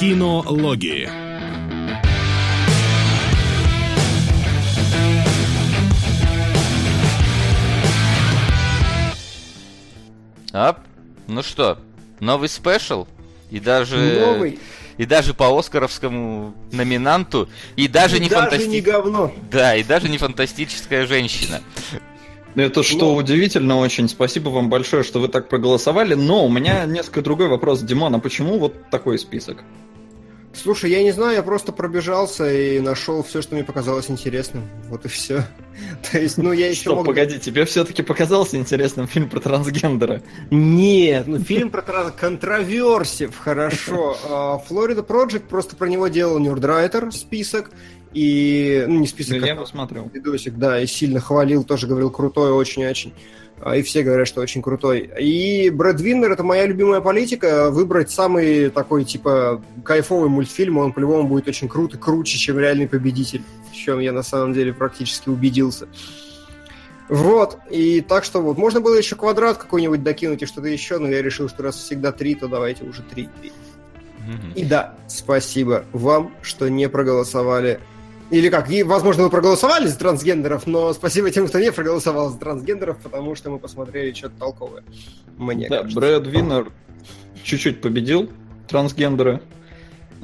[0.00, 1.06] Кинологии.
[10.52, 10.76] А,
[11.28, 11.78] ну что,
[12.18, 13.06] новый спешл?
[13.50, 13.96] И даже...
[14.26, 14.58] Новый.
[14.98, 19.32] И даже по Оскаровскому номинанту, и даже И не даже фантасти- не говно.
[19.50, 21.62] Да, и даже не фантастическая женщина.
[22.54, 23.14] Это что Ну.
[23.14, 24.08] удивительно очень.
[24.10, 26.12] Спасибо вам большое, что вы так проголосовали.
[26.14, 27.80] Но у меня несколько другой вопрос.
[27.80, 29.62] Димон, а почему вот такой список?
[30.52, 34.68] Слушай, я не знаю, я просто пробежался и нашел все, что мне показалось интересным.
[34.88, 35.44] Вот и все.
[36.10, 37.06] То есть, ну, я еще Стоп, мог...
[37.06, 40.22] погоди, тебе все-таки показался интересным фильм про трансгендера?
[40.50, 44.16] Нет, ну фильм про тран- контроверсив, хорошо.
[44.28, 47.70] А, Флорида Project просто про него делал Нюрдрайтер список.
[48.12, 50.10] И, ну, не список, Ну, я а его смотрел.
[50.12, 53.12] видосик, да, и сильно хвалил, тоже говорил крутой очень-очень.
[53.62, 55.10] А, И все говорят, что очень крутой.
[55.18, 57.70] И Брэд Виннер это моя любимая политика.
[57.70, 62.88] Выбрать самый такой, типа, кайфовый мультфильм, он по-любому будет очень крут и круче, чем реальный
[62.88, 63.42] победитель.
[63.70, 65.88] В чем я на самом деле практически убедился.
[67.08, 71.08] Вот, и так что вот, можно было еще квадрат какой-нибудь докинуть и что-то еще, но
[71.08, 73.28] я решил, что раз всегда три, то давайте уже три.
[74.20, 74.52] Мгм.
[74.54, 77.80] И да, спасибо вам, что не проголосовали.
[78.30, 82.38] Или как, и, возможно, вы проголосовали за трансгендеров, но спасибо тем, кто не проголосовал за
[82.38, 84.84] трансгендеров, потому что мы посмотрели что-то толковое.
[85.36, 85.98] Мне Да, кажется.
[85.98, 86.70] Брэд Виннер
[87.42, 88.30] чуть-чуть победил
[88.68, 89.40] трансгендера.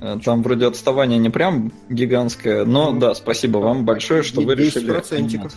[0.01, 4.55] Э, Там вроде отставание не прям гигантское, но Ну, да, спасибо вам большое, что вы
[4.55, 4.91] 10 решили.
[4.93, 5.53] процентиков.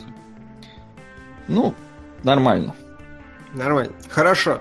[1.48, 1.76] Ну,
[2.24, 2.76] нормально.
[3.54, 3.94] Нормально.
[4.10, 4.60] Хорошо.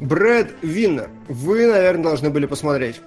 [0.00, 3.00] Брэд Виннер, вы, наверное, должны были посмотреть.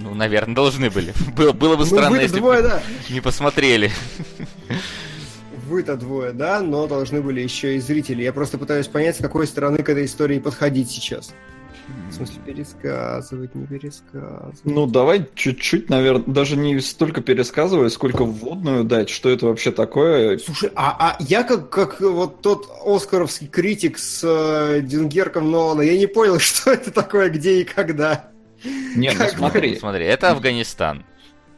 [0.00, 1.12] Ну, наверное, должны были.
[1.36, 2.82] Было, было бы Ну, странно, вы-то если двое, бы да.
[3.10, 3.90] не посмотрели.
[5.68, 8.22] Вы-то двое, да, но должны были еще и зрители.
[8.22, 11.32] Я просто пытаюсь понять, с какой стороны к этой истории подходить сейчас.
[12.10, 14.60] В смысле, пересказывать, не пересказывать.
[14.64, 20.38] Ну, давай чуть-чуть, наверное, даже не столько пересказывать, сколько вводную дать, что это вообще такое.
[20.38, 25.98] Слушай, а, а я как, как вот тот оскаровский критик с э, Дюнгерком Нолана, я
[25.98, 28.31] не понял, что это такое, где и когда.
[28.64, 31.04] Нет, ну смотри, Смотри, это Афганистан.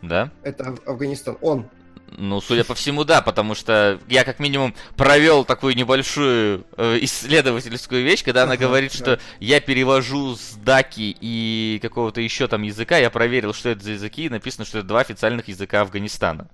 [0.02, 0.30] Да?
[0.42, 1.38] Это Аф- Афганистан.
[1.40, 1.68] Он.
[2.16, 8.04] Ну, судя по всему, да, потому что я как минимум провел такую небольшую э, исследовательскую
[8.04, 13.10] вещь, когда она говорит, что я перевожу с даки и какого-то еще там языка, я
[13.10, 16.48] проверил, что это за языки, и написано, что это два официальных языка Афганистана.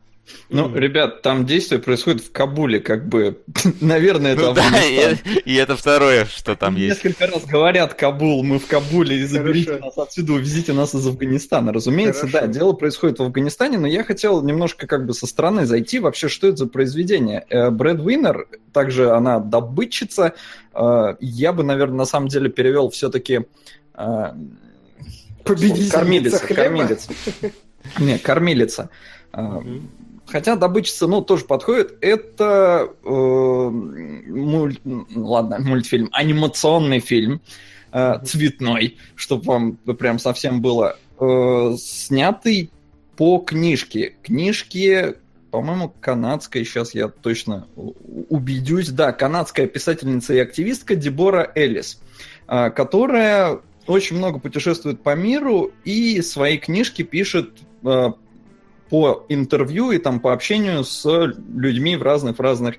[0.48, 3.38] Ну, ребят, там действие происходит в Кабуле, как бы,
[3.80, 7.04] наверное, это Ну да, и, и это второе, что там есть.
[7.04, 9.84] Несколько раз говорят Кабул, мы в Кабуле, и заберите Хорошо.
[9.86, 11.72] нас отсюда, увезите нас из Афганистана.
[11.72, 12.40] Разумеется, Хорошо.
[12.40, 16.28] да, дело происходит в Афганистане, но я хотел немножко как бы со стороны зайти, вообще,
[16.28, 17.44] что это за произведение.
[17.48, 20.34] Э, Брэд Уиннер, также она добытчица,
[20.74, 23.40] э, я бы, наверное, на самом деле перевел все-таки
[25.44, 26.62] Победительница кормилица, хлеба.
[26.62, 27.10] кормилица.
[27.98, 28.90] Не, кормилица.
[29.32, 29.90] Э, Мгм.
[30.30, 31.96] Хотя добычица, ну, тоже подходит.
[32.00, 37.40] Это, э, муль- м, ладно, мультфильм, анимационный фильм,
[37.92, 42.70] э, цветной, чтобы вам прям совсем было, э, снятый
[43.16, 44.14] по книжке.
[44.22, 45.16] Книжке,
[45.50, 47.66] по-моему, канадской, сейчас я точно
[48.28, 52.00] убедюсь, да, канадская писательница и активистка Дебора Эллис,
[52.46, 58.12] э, которая очень много путешествует по миру и свои книжки пишет э,
[58.90, 61.08] по интервью и там по общению с
[61.54, 62.76] людьми в разных в разных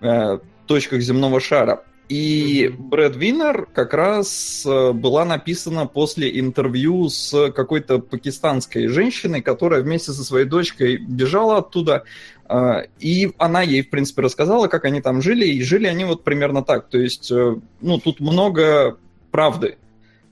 [0.00, 1.84] э, точках земного шара.
[2.08, 2.70] И.
[2.78, 10.12] Брэд Виннер как раз э, была написана после интервью с какой-то пакистанской женщиной, которая вместе
[10.12, 12.04] со своей дочкой бежала оттуда.
[12.48, 16.22] э, И она ей, в принципе, рассказала, как они там жили, и жили они вот
[16.22, 16.88] примерно так.
[16.88, 18.98] То есть, э, ну, тут много
[19.30, 19.78] правды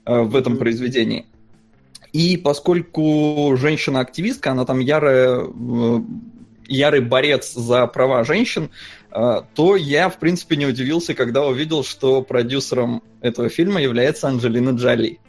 [0.05, 1.25] в этом произведении.
[2.13, 5.99] И поскольку женщина-активистка, она там ярая, э,
[6.67, 8.69] ярый борец за права женщин,
[9.11, 14.71] э, то я, в принципе, не удивился, когда увидел, что продюсером этого фильма является Анджелина
[14.71, 15.19] Джоли.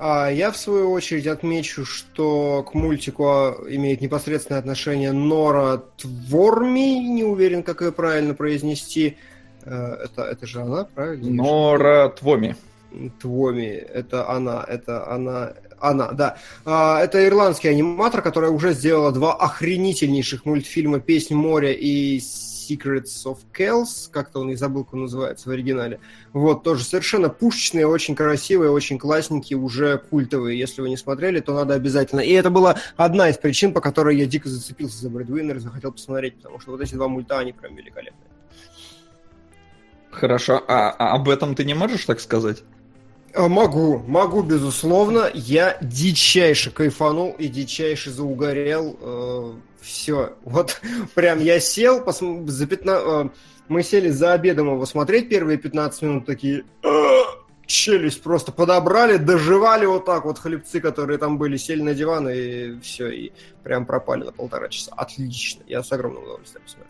[0.00, 7.00] А я, в свою очередь, отмечу, что к мультику а, имеет непосредственное отношение Нора Творми,
[7.00, 9.16] не уверен, как ее правильно произнести.
[9.64, 11.30] Э, Это, это же она, правильно?
[11.30, 12.54] Нора Твоми.
[13.20, 16.38] Твоми, это она, это она, она, да.
[16.64, 22.20] А, Это ирландский аниматор, которая уже сделала два охренительнейших мультфильма «Песнь моря» и
[22.68, 26.00] Secrets of Kells, как-то он и забыл, как он называется в оригинале.
[26.32, 30.58] Вот, тоже совершенно пушечные, очень красивые, очень классненькие, уже культовые.
[30.58, 32.20] Если вы не смотрели, то надо обязательно.
[32.20, 35.92] И это была одна из причин, по которой я дико зацепился за Брэдвиннер и захотел
[35.92, 38.28] посмотреть, потому что вот эти два мульта, они прям великолепные.
[40.10, 42.64] Хорошо, а, а об этом ты не можешь так сказать?
[43.38, 45.30] А, Могу, могу, безусловно.
[45.32, 49.54] Я дичайше кайфанул и дичайше заугорел.
[49.80, 50.34] Все.
[50.42, 50.80] Вот
[51.14, 53.30] прям я сел, посм- за 15...
[53.68, 56.64] мы сели за обедом его смотреть первые 15 минут, такие...
[56.82, 56.88] «А,
[57.66, 62.80] челюсть просто подобрали, доживали вот так вот хлебцы, которые там были, сели на диван и
[62.80, 63.32] все, и
[63.62, 64.92] прям пропали на полтора часа.
[64.96, 65.62] Отлично.
[65.68, 66.87] Я с огромным удовольствием смотрел.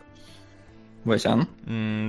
[1.08, 1.48] Васян?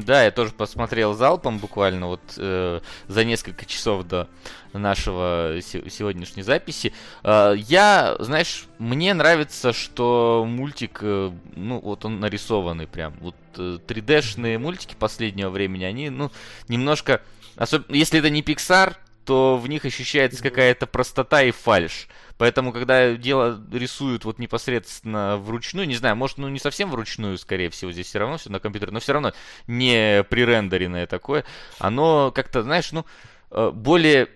[0.06, 4.28] Да, я тоже посмотрел залпом буквально вот э, за несколько часов до
[4.74, 6.94] нашего се- сегодняшней записи.
[7.24, 13.14] Э, я, знаешь, мне нравится, что мультик, э, ну вот он нарисованный прям.
[13.22, 16.32] Вот э, 3D-шные мультики последнего времени, они, ну,
[16.68, 17.22] немножко,
[17.56, 18.96] особенно если это не Pixar,
[19.26, 22.08] то в них ощущается какая-то простота и фальш.
[22.38, 27.70] Поэтому, когда дело рисуют вот непосредственно вручную, не знаю, может, ну не совсем вручную, скорее
[27.70, 29.34] всего, здесь все равно все на компьютере, но все равно
[29.68, 31.44] не пререндеренное такое,
[31.80, 33.06] оно как-то, знаешь, ну,
[33.52, 34.30] э, более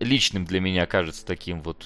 [0.00, 1.84] личным для меня кажется таким вот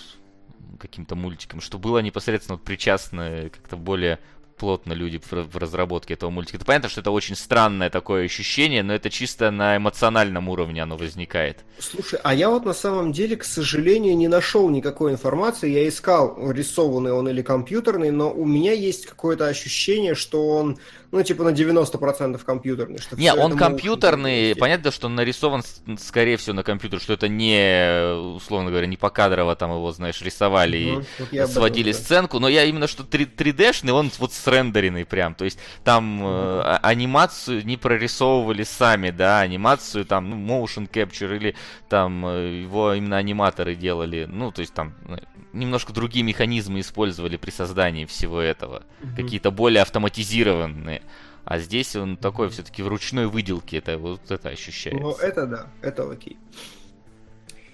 [0.79, 4.21] каким-то мультиком, что было непосредственно причастно как-то более
[4.59, 6.57] плотно люди в разработке этого мультика.
[6.57, 10.97] Это понятно, что это очень странное такое ощущение, но это чисто на эмоциональном уровне оно
[10.97, 11.65] возникает.
[11.79, 15.71] Слушай, а я вот на самом деле, к сожалению, не нашел никакой информации.
[15.71, 20.79] Я искал, рисованный он или компьютерный, но у меня есть какое-то ощущение, что он,
[21.11, 22.99] ну, типа на 90% компьютерный.
[22.99, 25.63] Что Не, он компьютерный, понятно, что он нарисован,
[25.99, 30.77] скорее всего, на компьютер, что это не, условно говоря, не покадрово там его, знаешь, рисовали
[30.77, 32.05] и вот этом сводили говорю.
[32.05, 36.27] сценку, но я именно что 3, 3D-шный, он вот срендеренный прям, то есть там э,
[36.27, 41.55] а- анимацию не прорисовывали сами, да, анимацию там, ну, motion capture или
[41.89, 45.17] там э, его именно аниматоры делали, ну, то есть там э,
[45.59, 49.17] немножко другие механизмы использовали при создании всего этого, Мгм.
[49.17, 51.03] какие-то более автоматизированные.
[51.45, 55.03] А здесь он такой все-таки в ручной выделке, это вот это ощущается.
[55.03, 56.37] Ну, это да, это окей.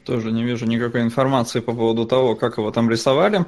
[0.05, 3.47] Тоже не вижу никакой информации по поводу того, как его там рисовали.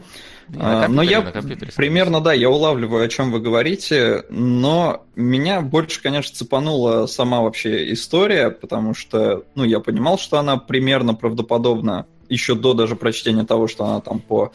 [0.58, 6.34] А, но я примерно, да, я улавливаю, о чем вы говорите, но меня больше, конечно,
[6.34, 12.74] цепанула сама вообще история, потому что, ну, я понимал, что она примерно правдоподобна еще до
[12.74, 14.52] даже прочтения того, что она там по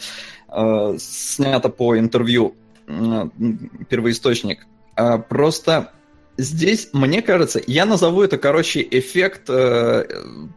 [0.50, 2.56] э, снята по интервью
[2.88, 3.30] э,
[3.90, 4.66] первоисточник.
[4.96, 5.92] А, просто
[6.42, 10.06] здесь, мне кажется, я назову это, короче, эффект э,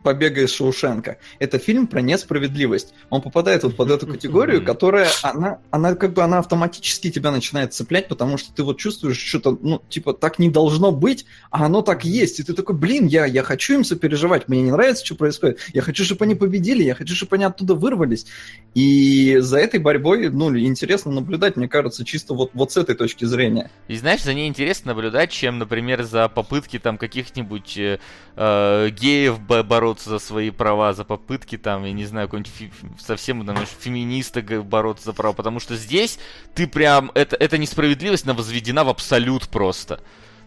[0.03, 1.19] побега из Шоушенка.
[1.39, 2.95] Это фильм про несправедливость.
[3.11, 7.75] Он попадает вот под эту категорию, которая, она, она как бы, она автоматически тебя начинает
[7.75, 11.83] цеплять, потому что ты вот чувствуешь что-то, ну, типа, так не должно быть, а оно
[11.83, 12.41] так есть.
[12.41, 15.61] И ты такой, блин, я, я хочу им сопереживать, мне не нравится, что происходит.
[15.73, 18.27] Я хочу, чтобы они победили, я хочу, чтобы они оттуда вырвались.
[18.75, 23.25] И за этой борьбой, ну, интересно наблюдать, мне кажется, чисто вот, вот с этой точки
[23.25, 23.71] зрения.
[23.89, 27.99] И знаешь, за ней интересно наблюдать, чем, например, за попытки там каких-нибудь э,
[28.37, 33.43] э, геев бо- бороться за свои права, за попытки там, я не знаю, какой-нибудь совсем,
[33.43, 36.19] знаешь, феминисток бороться за права, потому что здесь
[36.55, 40.01] ты прям, это, эта несправедливость, возведена в абсолют просто.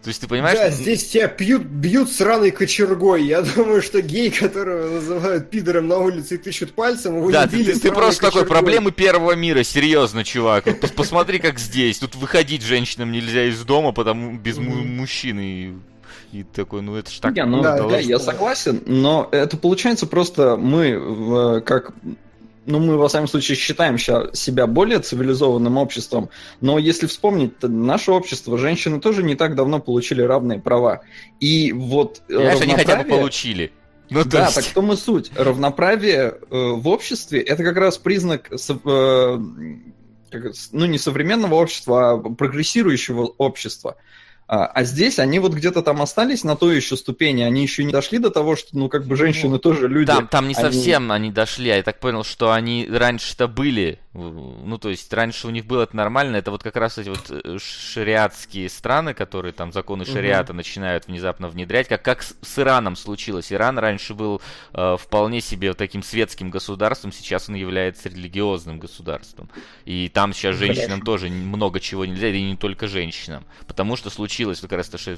[0.04, 0.58] То есть ты понимаешь?
[0.58, 3.26] Да, здесь тебя пьют, бьют сраной кочергой.
[3.26, 7.64] Я думаю, что гей, которого называют пидором на улице и тыщут пальцем, его Да, ты,
[7.64, 8.48] ты- ты просто такой, кочергой.
[8.48, 10.66] проблемы первого мира, серьезно, чувак.
[10.66, 12.00] Вот пос- посмотри, как здесь.
[12.00, 14.98] Тут выходить женщинам нельзя из дома, потому без му- Мгм.
[14.98, 15.40] мужчин.
[15.40, 15.74] И,
[16.54, 20.56] такой, ну это ж так Не, ну, Да, да, я согласен, но это получается просто
[20.58, 21.94] мы в- как
[22.68, 26.30] ну, мы, во всяком случае, считаем себя более цивилизованным обществом,
[26.62, 31.02] но если вспомнить, то наше общество, женщины тоже не так давно получили равные права.
[31.40, 33.72] И вот э, Понимаешь, они хотя бы равноправие- получили.
[34.10, 35.32] Ну, да, есть- так в том и суть.
[35.36, 39.38] Равноправие э, в обществе это как раз признак э,
[40.72, 43.98] ну, не современного общества, а прогрессирующего общества.
[44.48, 47.92] А, а здесь они вот где-то там остались на той еще ступени, они еще не
[47.92, 50.08] дошли до того, что, ну, как бы женщины тоже люди.
[50.08, 54.00] Там, там не Они- совсем они дошли, а я так понял, что они раньше-то были,
[54.14, 57.30] ну, то есть раньше у них было это нормально, это вот как раз эти вот
[57.30, 63.52] э, шариатские страны, которые там законы шариата начинают внезапно внедрять, как, как с, Ираном случилось.
[63.52, 64.42] Иран раньше был
[64.74, 69.50] э, вполне себе таким светским государством, сейчас он является религиозным государством.
[69.86, 70.74] И там сейчас Хорошо.
[70.74, 73.44] женщинам тоже н- много чего нельзя, и не только женщинам.
[73.68, 75.18] Потому что случилось как раз то, что...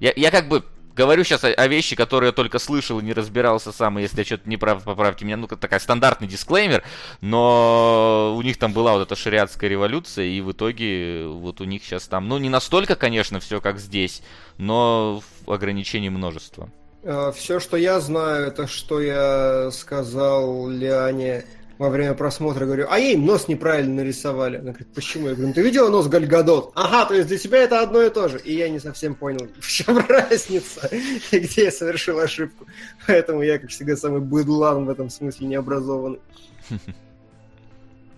[0.00, 3.12] Я, я как бы говорю сейчас о, о вещи, которые я только слышал и не
[3.12, 5.36] разбирался сам, и если я что-то не прав, поправьте меня.
[5.36, 6.84] Ну, как такая стандартный дисклеймер,
[7.20, 11.84] но у них там была вот эта шариатская революция, и в итоге вот у них
[11.84, 14.22] сейчас там, ну, не настолько, конечно, все как здесь,
[14.58, 16.70] но ограничений множество.
[17.34, 21.44] Все, что я знаю, это что я сказал Лиане
[21.78, 24.56] во время просмотра, говорю, а ей нос неправильно нарисовали.
[24.56, 25.28] Она говорит, почему?
[25.28, 26.72] Я говорю, ну ты видела нос Гальгадот?
[26.74, 28.38] Ага, то есть для тебя это одно и то же.
[28.38, 30.88] И я не совсем понял, в чем разница,
[31.30, 32.66] и где я совершил ошибку.
[33.06, 36.20] Поэтому я, как всегда, самый быдлан в этом смысле необразованный.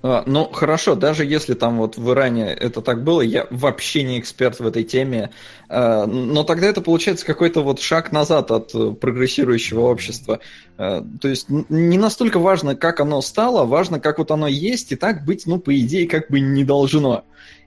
[0.02, 4.20] А, ну, хорошо, даже если там вот в Иране это так было, я вообще не
[4.20, 5.30] эксперт в этой теме,
[5.68, 10.40] а, но тогда это получается какой-то вот шаг назад от э, прогрессирующего общества.
[10.76, 14.96] А, то есть не настолько важно, как оно стало, важно, как вот оно есть, и
[14.96, 17.24] так быть, ну, по идее, как бы не должно.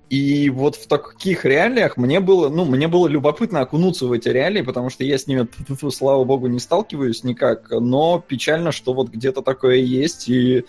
[0.09, 4.63] И вот в таких реалиях мне было, ну, мне было любопытно окунуться в эти реалии,
[4.63, 5.47] потому что я с ними,
[5.91, 10.65] слава богу, не сталкиваюсь никак, но печально, что вот где-то такое есть, и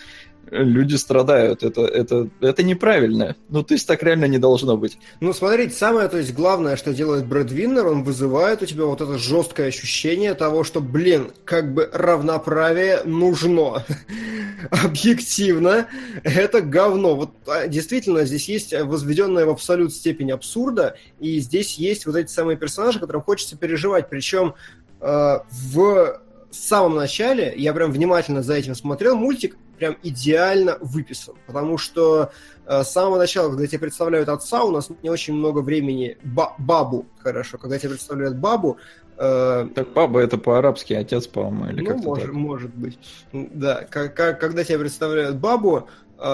[0.50, 1.62] люди страдают.
[1.62, 3.36] Это, это, это неправильно.
[3.48, 4.98] Ну, то есть так реально не должно быть.
[5.20, 9.00] Ну, смотрите, самое, то есть главное, что делает Брэд Виннер, он вызывает у тебя вот
[9.00, 13.84] это жесткое ощущение того, что, блин, как бы равноправие нужно.
[14.70, 15.86] Объективно,
[16.22, 17.14] это говно.
[17.14, 22.30] Вот а, действительно, здесь есть возведенная в абсолют степень абсурда, и здесь есть вот эти
[22.30, 24.08] самые персонажи, которым хочется переживать.
[24.10, 24.54] Причем
[25.00, 26.20] э, в
[26.56, 29.16] самом начале я прям внимательно за этим смотрел.
[29.16, 32.30] Мультик прям идеально выписан, потому что
[32.66, 36.54] э, с самого начала, когда тебе представляют отца, у нас не очень много времени, ба
[36.58, 38.76] бабу, хорошо, когда тебе представляют бабу,
[39.16, 42.34] э, так баба это по-арабски отец, по-моему, или ну, как может, так?
[42.34, 42.98] может быть.
[43.32, 45.88] Да, как, как, когда тебе представляют бабу,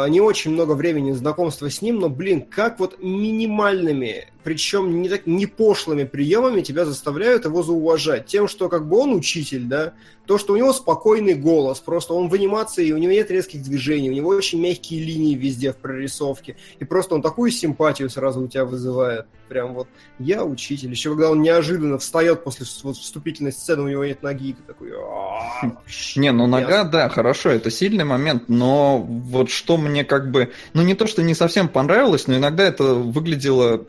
[0.09, 5.27] не очень много времени знакомства с ним, но, блин, как вот минимальными причем не, так,
[5.27, 8.27] не пошлыми приемами тебя заставляют его зауважать.
[8.27, 9.95] Тем, что как бы он учитель, да,
[10.27, 14.11] то, что у него спокойный голос, просто он в анимации, у него нет резких движений,
[14.11, 18.49] у него очень мягкие линии везде в прорисовке, и просто он такую симпатию сразу у
[18.49, 19.27] тебя вызывает.
[19.49, 19.87] Прям вот
[20.19, 20.91] я учитель.
[20.91, 24.91] Еще когда он неожиданно встает после вот, вступительной сцены, у него нет ноги, ты такой...
[26.17, 30.51] Не, ну нога, да, хорошо, это сильный момент, но вот что мне как бы...
[30.75, 33.87] Ну не то, что не совсем понравилось, но иногда это выглядело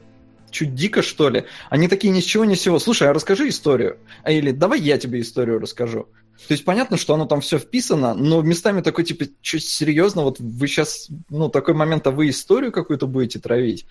[0.52, 1.46] чуть дико, что ли.
[1.70, 2.80] Они такие ни с чего, ни с сего.
[2.80, 3.98] Слушай, а расскажи историю.
[4.24, 6.08] А или давай я тебе историю расскажу.
[6.48, 10.40] То есть понятно, что оно там все вписано, но местами такой, типа, чуть серьезно, вот
[10.40, 13.86] вы сейчас, ну, такой момент, а вы историю какую-то будете травить?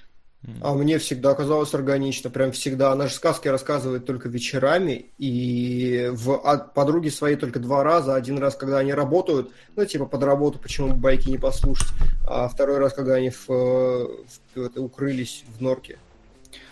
[0.61, 2.93] А мне всегда казалось органично, прям всегда.
[2.93, 8.15] Она же сказки рассказывает только вечерами, и в от подруги своей только два раза.
[8.15, 11.89] Один раз, когда они работают, ну, типа под работу, почему байки не послушать,
[12.29, 14.09] а второй раз, когда они в, в,
[14.55, 15.99] в, укрылись в норке.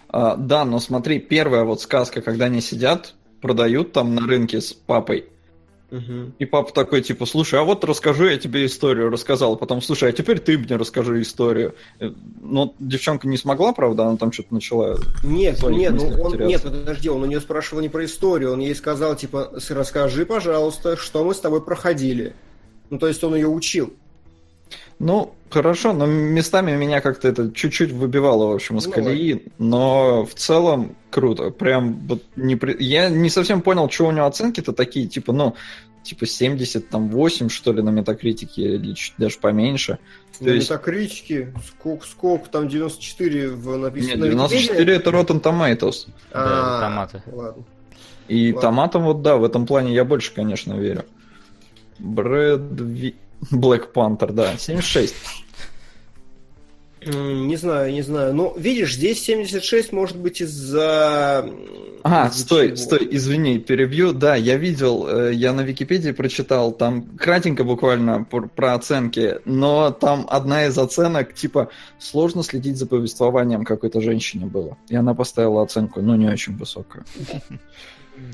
[0.09, 4.73] А, да, но смотри, первая вот сказка, когда они сидят, продают там на рынке с
[4.73, 5.31] папой.
[5.95, 6.33] Угу.
[6.41, 9.57] И папа такой, типа, слушай, а вот расскажу я тебе историю, рассказал.
[9.57, 11.77] Потом, слушай, а теперь ты мне расскажи историю.
[12.01, 12.11] Э,
[12.43, 14.99] но девчонка не смогла, правда, она там что-то начала...
[15.23, 18.75] Нет, нет, ну, он, нет, подожди, он у нее спрашивал не про историю, он ей
[18.75, 22.35] сказал, типа, расскажи, пожалуйста, что мы с тобой проходили.
[22.91, 23.93] Ну, то есть он ее учил.
[24.99, 30.25] Ну, хорошо, но местами меня как-то это чуть-чуть выбивало, в общем, из ну, колеи, но
[30.25, 31.51] в целом круто.
[31.51, 32.77] Прям вот не при...
[32.83, 35.55] Я не совсем понял, что у него оценки-то такие, типа, ну,
[36.05, 39.99] типа 70, там 8, что ли, на метакритике, или чуть даже поменьше.
[40.41, 40.71] На есть...
[40.71, 41.53] метакритике?
[41.67, 42.49] Сколько, сколько?
[42.49, 44.11] Там 94 в написано.
[44.11, 46.09] Нет, 94 это Rotten Tomatoes.
[46.33, 47.23] А, да, томаты.
[47.27, 47.65] Ладно.
[48.29, 48.61] И ладно.
[48.61, 51.05] томатам вот да, в этом плане я больше, конечно, верю.
[51.99, 52.61] Брэд
[53.53, 55.15] Black Panther, да, 76.
[57.07, 58.35] Не знаю, не знаю.
[58.35, 61.49] Ну, видишь, здесь 76 может быть из-за...
[62.03, 62.77] А, из стой, чего?
[62.77, 64.13] стой, извини, перебью.
[64.13, 69.91] Да, я видел, э, я на Википедии прочитал, там кратенько буквально про, про оценки, но
[69.91, 74.77] там одна из оценок, типа, сложно следить за повествованием какой-то женщине было.
[74.89, 77.05] И она поставила оценку, ну, не очень высокую.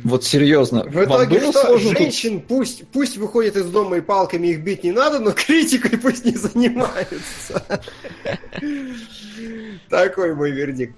[0.04, 0.84] Вот серьезно.
[0.84, 1.78] В итоге что?
[1.78, 2.48] Женщин тут...
[2.48, 6.32] пусть, пусть выходят из дома и палками их бить не надо, но критикой пусть не
[6.32, 7.80] занимаются.
[9.88, 10.96] Такой мой вердикт.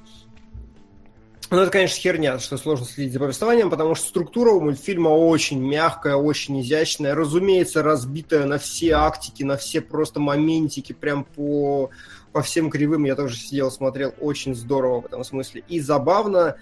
[1.52, 5.60] Ну, это, конечно, херня, что сложно следить за повествованием, потому что структура у мультфильма очень
[5.60, 11.90] мягкая, очень изящная, разумеется, разбитая на все актики, на все просто моментики, прям по,
[12.32, 13.04] по всем кривым.
[13.04, 15.62] Я тоже сидел, смотрел, очень здорово в этом смысле.
[15.68, 16.56] И забавно,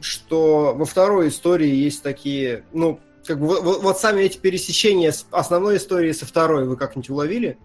[0.00, 5.26] что во второй истории есть такие, ну, как бы вот, вот сами эти пересечения с
[5.30, 7.58] основной истории со второй вы как-нибудь уловили?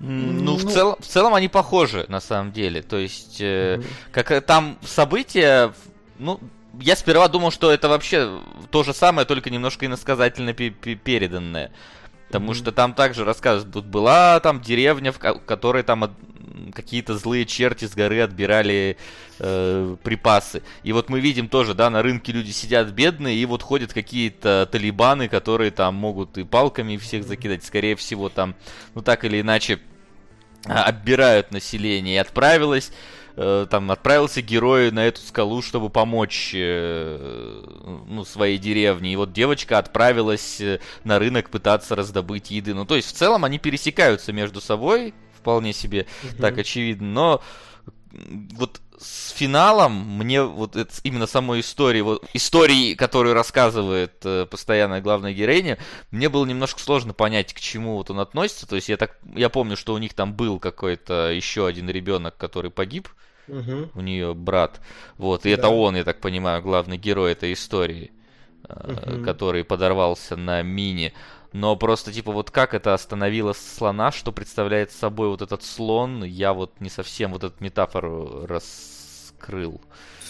[0.00, 2.82] Ну, ну, в, цел, в целом они похожи, на самом деле.
[2.82, 5.72] То есть, э, mm как э, там события,
[6.18, 6.40] ну,
[6.80, 11.72] я сперва думал, что это вообще то же самое, только немножко иносказательно переданное.
[12.34, 16.16] Потому что там также рассказывают, тут была там деревня, в которой там
[16.74, 18.96] какие-то злые черти с горы отбирали
[19.38, 20.64] э, припасы.
[20.82, 24.68] И вот мы видим тоже, да, на рынке люди сидят бедные, и вот ходят какие-то
[24.68, 28.56] талибаны, которые там могут и палками всех закидать, скорее всего, там,
[28.96, 29.78] ну так или иначе,
[30.66, 32.16] а, оббирают население.
[32.16, 32.90] И отправилась
[33.36, 37.62] э, там отправился герой на эту скалу, чтобы помочь э,
[38.06, 39.12] ну, своей деревне.
[39.12, 42.74] И вот девочка отправилась э, на рынок пытаться раздобыть еды.
[42.74, 46.42] Ну, то есть, в целом они пересекаются между собой, вполне себе угу.
[46.42, 47.06] так очевидно.
[47.06, 47.42] Но
[48.56, 55.00] вот с финалом мне вот это, именно самой истории, вот истории, которую рассказывает э, постоянная
[55.00, 55.78] главная героиня,
[56.10, 58.66] мне было немножко сложно понять, к чему вот он относится.
[58.68, 62.36] То есть я так, я помню, что у них там был какой-то еще один ребенок,
[62.36, 63.08] который погиб,
[63.48, 63.90] угу.
[63.94, 64.80] у нее брат,
[65.18, 65.54] вот, и да.
[65.54, 68.12] это он, я так понимаю, главный герой этой истории,
[68.68, 69.24] угу.
[69.24, 71.12] который подорвался на мини.
[71.54, 76.52] Но просто, типа, вот как это остановило слона, что представляет собой вот этот слон, я
[76.52, 79.80] вот не совсем вот эту метафору раскрыл.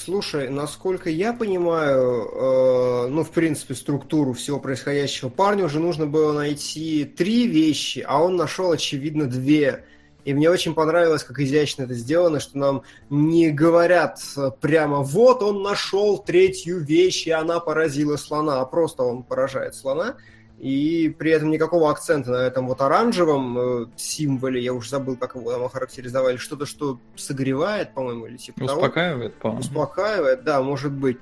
[0.04, 6.35] Слушай, насколько я понимаю, э, ну, в принципе, структуру всего происходящего, парню уже нужно было
[6.35, 9.87] найти три вещи, а он нашел, очевидно, две.
[10.26, 14.21] И мне очень понравилось, как изящно это сделано, что нам не говорят
[14.61, 20.16] прямо, вот он нашел третью вещь, и она поразила слона, а просто он поражает слона
[20.59, 25.35] и при этом никакого акцента на этом вот оранжевом э, символе, я уже забыл, как
[25.35, 29.61] его там охарактеризовали, что-то, что согревает, по-моему, или типа Успокаивает, по-моему.
[29.61, 31.19] Успокаивает, да, может быть.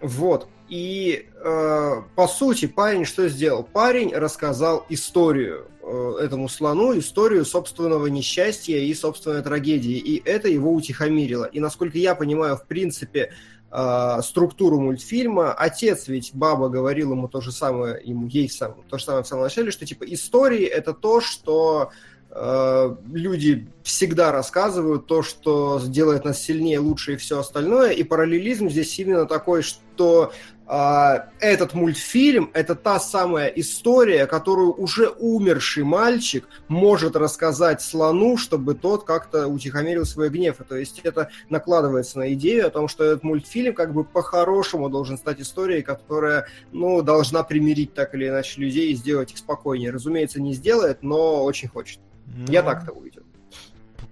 [0.00, 0.48] Вот.
[0.68, 3.62] И, э, по сути, парень что сделал?
[3.62, 9.96] Парень рассказал историю э, этому слону, историю собственного несчастья и собственной трагедии.
[9.96, 11.46] И это его утихомирило.
[11.46, 13.32] И, насколько я понимаю, в принципе,
[13.70, 15.52] э, структуру мультфильма.
[15.52, 19.26] Отец ведь, баба говорил ему то же самое, ему ей сам, то же самое в
[19.26, 21.90] самом начале, что типа истории это то, что
[22.30, 27.92] э, люди всегда рассказывают, то, что делает нас сильнее, лучше и все остальное.
[27.92, 30.32] И параллелизм здесь именно такой, что
[30.68, 39.04] этот мультфильм– это та самая история, которую уже умерший мальчик может рассказать слону, чтобы тот
[39.04, 40.60] как-то утихомирил свой гнев.
[40.60, 44.90] И, то есть это накладывается на идею о том, что этот мультфильм как бы по-хорошему
[44.90, 49.90] должен стать историей, которая, ну, должна примирить так или иначе людей и сделать их спокойнее.
[49.90, 51.98] Разумеется, не сделает, но очень хочет.
[52.26, 53.22] Ну, Я так-то увидел.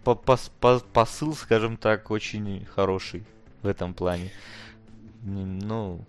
[0.04, 3.24] Посыл, скажем так, очень хороший
[3.62, 4.30] в этом плане.
[5.22, 6.00] Ну,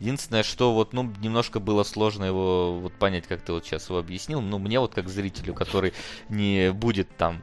[0.00, 3.98] Единственное, что вот, ну, немножко было сложно его вот понять, как ты вот сейчас его
[3.98, 4.40] объяснил.
[4.40, 5.92] Ну, мне вот как зрителю, который
[6.30, 7.42] не будет там,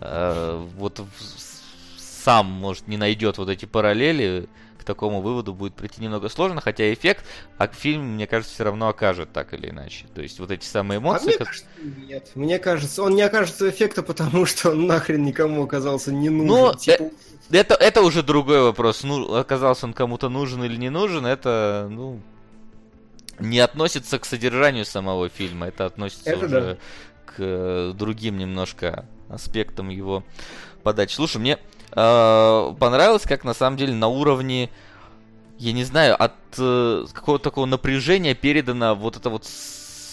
[0.00, 1.02] э, вот
[1.98, 4.48] сам, может, не найдет вот эти параллели,
[4.80, 7.24] к такому выводу будет прийти немного сложно, хотя эффект,
[7.58, 10.06] а фильм, мне кажется, все равно окажет так или иначе.
[10.14, 11.24] То есть вот эти самые а эмоции...
[11.24, 11.46] А мне как...
[11.48, 11.66] кажется,
[12.08, 12.30] нет.
[12.34, 16.46] Мне кажется, он не окажется эффекта, потому что он нахрен никому оказался не нужен.
[16.46, 17.02] Ну, типа...
[17.02, 17.10] э
[17.52, 19.02] это, это уже другой вопрос.
[19.02, 22.20] Ну, оказался он кому-то нужен или не нужен, это, ну,
[23.38, 26.76] не относится к содержанию самого фильма, это относится это уже да.
[27.26, 30.24] к другим немножко аспектам его
[30.82, 31.14] подачи.
[31.14, 31.58] Слушай, мне
[31.94, 34.70] понравилось, как на самом деле на уровне,
[35.58, 39.46] я не знаю, от э, какого-то такого напряжения передана вот это вот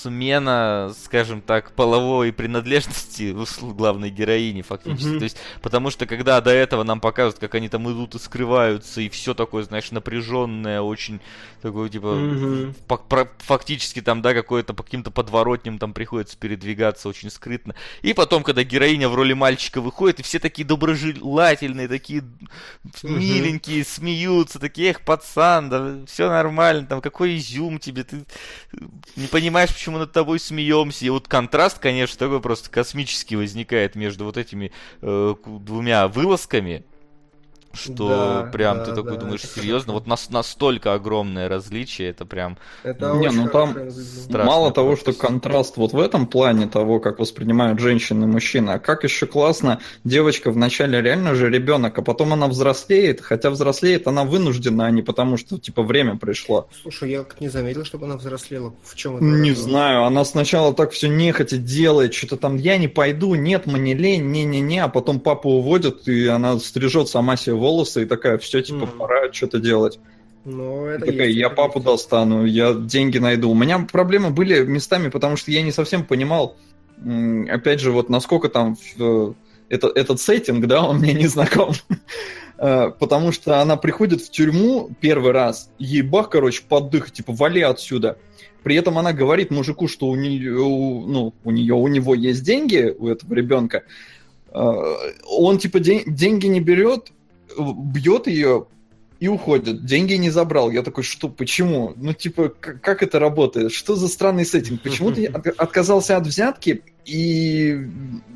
[0.02, 5.08] смена, скажем так, половой принадлежности главной героини фактически.
[5.08, 5.18] Mm-hmm.
[5.18, 9.02] То есть, потому что когда до этого нам показывают, как они там идут и скрываются,
[9.02, 11.20] и все такое, знаешь, напряженное, очень
[11.62, 13.30] такое, типа, mm-hmm.
[13.40, 17.76] фактически там, да, какое-то по каким-то подворотням там приходится передвигаться очень скрытно.
[18.02, 23.10] И потом, когда героиня в роли мальчика выходит, и все такие доброжелательные, такие mm-hmm.
[23.10, 28.26] миленькие, смеются, такие, эх, пацан, да, все нормально, там, какой изюм тебе, ты
[29.16, 31.06] не понимаешь, почему мы над тобой смеемся.
[31.06, 34.72] И вот контраст, конечно, такой просто космический возникает между вот этими
[35.02, 36.86] э, двумя вылазками
[37.78, 42.26] что да, прям да, ты такой да, думаешь, серьезно, вот нас, настолько огромное различие, это
[42.26, 42.58] прям...
[42.84, 43.76] Это не, ну там
[44.30, 48.80] мало того, что контраст вот в этом плане того, как воспринимают женщины и мужчины, а
[48.80, 54.24] как еще классно, девочка вначале реально же ребенок, а потом она взрослеет, хотя взрослеет она
[54.24, 56.68] вынуждена, а не потому что, типа, время пришло.
[56.82, 58.74] Слушай, я не заметил, чтобы она взрослела.
[58.84, 59.26] В чем это?
[59.26, 63.94] Не знаю, она сначала так все нехотя делает, что-то там, я не пойду, нет, мне
[63.94, 67.67] лень, не-не-не, а потом папа уводит, и она стрижет сама себе волосы
[68.02, 68.98] и такая, все, типа, mm.
[68.98, 70.00] пора что-то делать.
[70.46, 71.86] Ну, это такая, есть, я папу есть.
[71.86, 73.52] достану, я деньги найду.
[73.52, 76.56] У меня проблемы были местами, потому что я не совсем понимал,
[77.50, 78.78] опять же, вот насколько там
[79.68, 81.74] это, этот сеттинг, да, он мне не знаком.
[82.58, 87.62] Э, потому что она приходит в тюрьму первый раз, ей бах, короче, поддых, типа, вали
[87.62, 88.18] отсюда.
[88.64, 92.96] При этом она говорит мужику, что у нее, ну, у нее, у него есть деньги,
[92.98, 93.84] у этого ребенка,
[94.52, 97.12] Он типа день, деньги не берет,
[97.58, 98.68] бьет ее
[99.20, 99.86] и уходит.
[99.86, 100.70] Деньги не забрал.
[100.70, 101.94] Я такой, что, почему?
[101.96, 103.72] Ну, типа, как, как это работает?
[103.72, 104.82] Что за странный сеттинг?
[104.82, 105.26] Почему ты
[105.58, 106.84] отказался от взятки?
[107.06, 107.88] И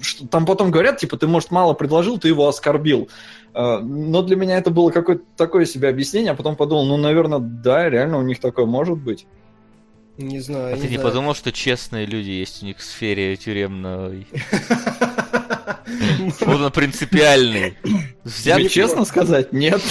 [0.01, 3.09] что, там потом говорят, типа, ты, может, мало предложил, ты его оскорбил.
[3.53, 7.39] А, но для меня это было какое-то такое себе объяснение, а потом подумал, ну, наверное,
[7.39, 9.27] да, реально у них такое может быть.
[10.17, 10.73] Не знаю.
[10.73, 11.09] А не ты не знаю.
[11.09, 14.27] подумал, что честные люди есть у них в сфере тюремной?
[16.41, 17.77] Вот он принципиальный.
[18.23, 19.81] Тебе честно сказать, нет.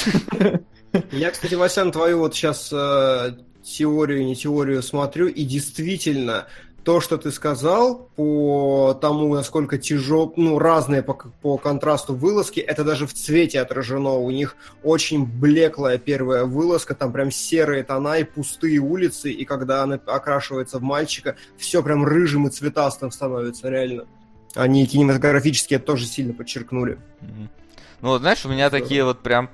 [1.12, 6.46] Я, кстати, Васян, твою вот сейчас э, теорию, не теорию смотрю, и действительно,
[6.84, 12.84] то, что ты сказал по тому, насколько тяжел, ну, разные по, по контрасту вылазки, это
[12.84, 14.14] даже в цвете отражено.
[14.14, 19.82] У них очень блеклая первая вылазка, там прям серые тона и пустые улицы, и когда
[19.82, 24.06] она окрашивается в мальчика, все прям рыжим и цветастым становится, реально.
[24.54, 26.98] Они кинематографически это тоже сильно подчеркнули.
[28.00, 29.50] Ну, вот, знаешь, у меня такие вот прям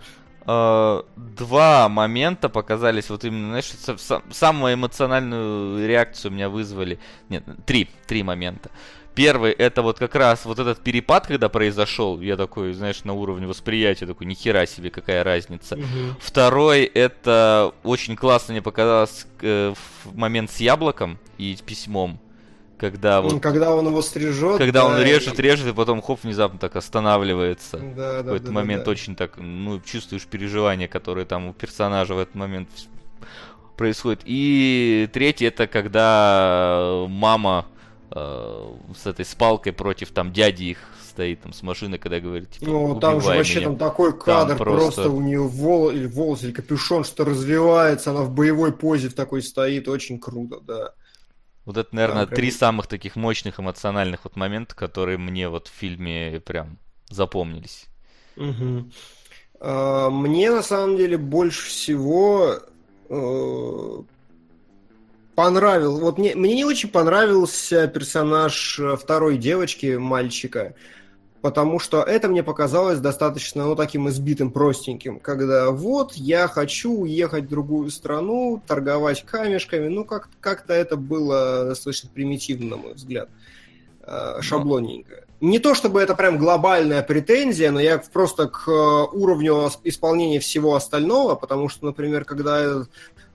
[0.47, 6.99] э, два момента показались, вот именно, знаешь, сам, самую эмоциональную реакцию у меня вызвали.
[7.29, 8.71] Нет, три, три момента.
[9.17, 13.47] Первый, это вот как раз вот этот перепад, когда произошел, я такой, знаешь, на уровне
[13.47, 15.77] восприятия, такой, нихера себе, какая разница.
[15.77, 16.17] Угу.
[16.21, 19.73] Второй, это очень классно мне показалось э,
[20.05, 22.21] в момент с яблоком и письмом.
[22.79, 23.41] Когда вот...
[23.41, 24.59] Когда он его стрижет.
[24.59, 27.79] Когда да, он режет, режет, и потом хоп, внезапно так останавливается.
[27.79, 28.91] Да, в какой-то да, момент да.
[28.91, 32.69] очень так, ну, чувствуешь переживания, которые там у персонажа в этот момент
[33.77, 34.21] происходит.
[34.25, 37.67] И третий, это когда мама
[38.11, 40.79] э, с этой спалкой против там дяди их
[41.17, 43.69] стоит там с машины, когда говорит, типа, Ну, там же вообще меня.
[43.69, 45.03] там такой кадр, Там просто...
[45.03, 49.15] просто у нее волос, или волос, или капюшон, что развивается, она в боевой позе в
[49.15, 50.93] такой стоит, очень круто, да.
[51.67, 55.73] Вот это, наверное, Да, три самых таких мощных эмоциональных вот момента, которые мне вот в
[55.73, 56.79] фильме прям
[57.11, 57.87] запомнились.
[58.37, 58.93] Мгм.
[59.61, 62.61] А, Мне на самом деле больше всего
[63.09, 64.03] э,
[65.35, 65.99] понравил.
[65.99, 70.77] Вот мне, мне не очень понравился персонаж э, второй девочки, мальчика,
[71.47, 77.45] потому что это мне показалось достаточно, ну, таким избитым, простеньким, когда вот я хочу уехать
[77.45, 83.29] в другую страну, торговать камешками, ну, как- как-то это было достаточно примитивно, на мой взгляд,
[84.03, 85.25] э, шаблонненько.
[85.41, 90.75] Не то чтобы это прям глобальная претензия, но я просто к э, уровню исполнения всего
[90.75, 92.87] остального, потому что, например, когда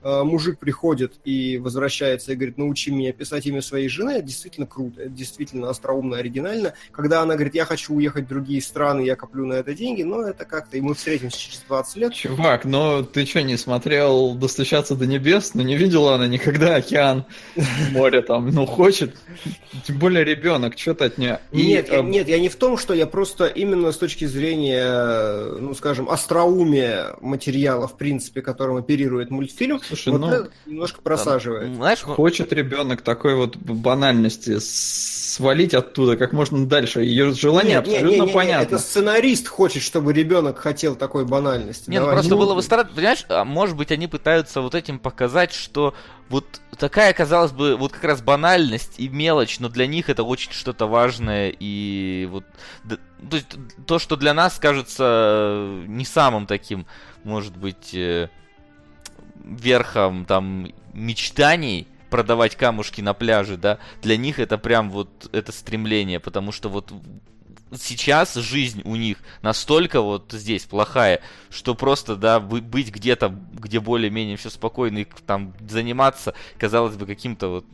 [0.04, 5.02] мужик приходит и возвращается и говорит, научи меня писать имя своей жены, это действительно круто,
[5.02, 6.74] это действительно остроумно, оригинально.
[6.90, 10.22] Когда она говорит, я хочу уехать в другие страны, я коплю на это деньги, но
[10.22, 12.14] это как-то, и мы встретимся через 20 лет.
[12.14, 15.54] Чувак, ну ты что, не смотрел «Достучаться до небес»?
[15.54, 17.24] Ну не видела она никогда океан,
[17.92, 19.16] море там, ну хочет.
[19.86, 21.40] Тем более ребенок, что ты от нее...
[21.52, 24.24] И, Нет, я, э, нет, я не в том, что я просто именно с точки
[24.24, 31.00] зрения, э, ну, скажем, остроумия материала, в принципе, которым оперирует мультфильм, Слушай, вот ну, немножко
[31.02, 31.64] просаживает.
[31.64, 34.58] Там, знаешь, ну, Хочет ребенок такой вот банальности
[35.32, 37.02] свалить оттуда как можно дальше.
[37.02, 38.74] Ее желание Нет, нет, абсолютно нет, нет, понятно.
[38.74, 41.88] Это сценарист хочет, чтобы ребенок хотел такой банальности.
[41.88, 44.98] Не, ну просто Ну, было бы странно, понимаешь, а может быть они пытаются вот этим
[44.98, 45.94] показать, что
[46.28, 46.44] вот
[46.78, 50.86] такая, казалось бы, вот как раз банальность и мелочь, но для них это очень что-то
[50.86, 52.44] важное и вот
[52.86, 56.86] то, есть то, что для нас кажется не самым таким,
[57.24, 58.28] может быть, э,
[59.44, 66.20] верхом там мечтаний продавать камушки на пляже, да, для них это прям вот это стремление,
[66.20, 66.92] потому что вот
[67.78, 74.36] сейчас жизнь у них настолько вот здесь плохая, что просто, да, быть где-то, где более-менее
[74.36, 77.64] все спокойно и там заниматься, казалось бы, каким-то вот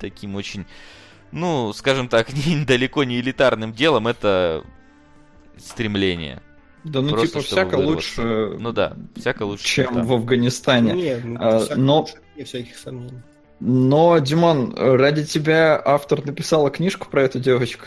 [0.00, 0.66] таким очень,
[1.30, 4.64] ну, скажем так, не, далеко не элитарным делом, это
[5.58, 6.42] стремление.
[6.86, 8.22] Да ну Просто типа всяко вырваться.
[8.22, 9.64] лучше, Ну да, всяко лучше.
[9.64, 10.06] чем там.
[10.06, 10.92] в Афганистане.
[10.92, 13.22] Нет, ну, А, всяко но- лучше, всяких сомнений.
[13.58, 17.86] Но, Димон, ради тебя автор написала книжку про эту девочку.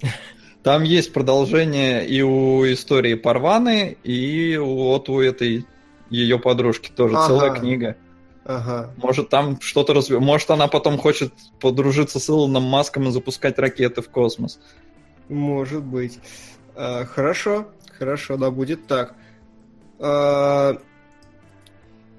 [0.62, 5.66] Там есть продолжение и у истории Парваны, и вот у этой
[6.10, 7.26] ее подружки тоже Ага.
[7.26, 7.96] целая книга.
[8.44, 8.90] Ага.
[8.96, 10.18] Может, там что-то разве...
[10.18, 14.58] Может, она потом хочет подружиться с Илоном Маском и запускать ракеты в космос.
[15.28, 16.18] Может быть.
[16.74, 17.68] А, хорошо,
[18.00, 19.14] хорошо, да, будет так.
[20.00, 20.78] А,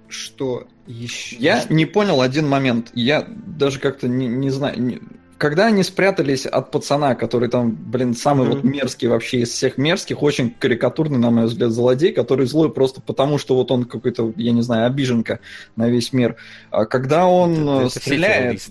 [0.07, 1.35] что еще?
[1.37, 2.91] Я не понял один момент.
[2.93, 4.79] Я даже как-то не, не знаю.
[4.81, 4.99] не-
[5.39, 8.55] Когда они спрятались от пацана, который там, блин, самый Мгм.
[8.57, 13.01] вот мерзкий вообще из всех мерзких, очень карикатурный, на мой взгляд, злодей, который злой просто
[13.01, 15.39] потому, что вот он какой-то, я не знаю, обиженка
[15.75, 16.35] на весь мир.
[16.69, 18.61] А когда он Это- это все стреляет.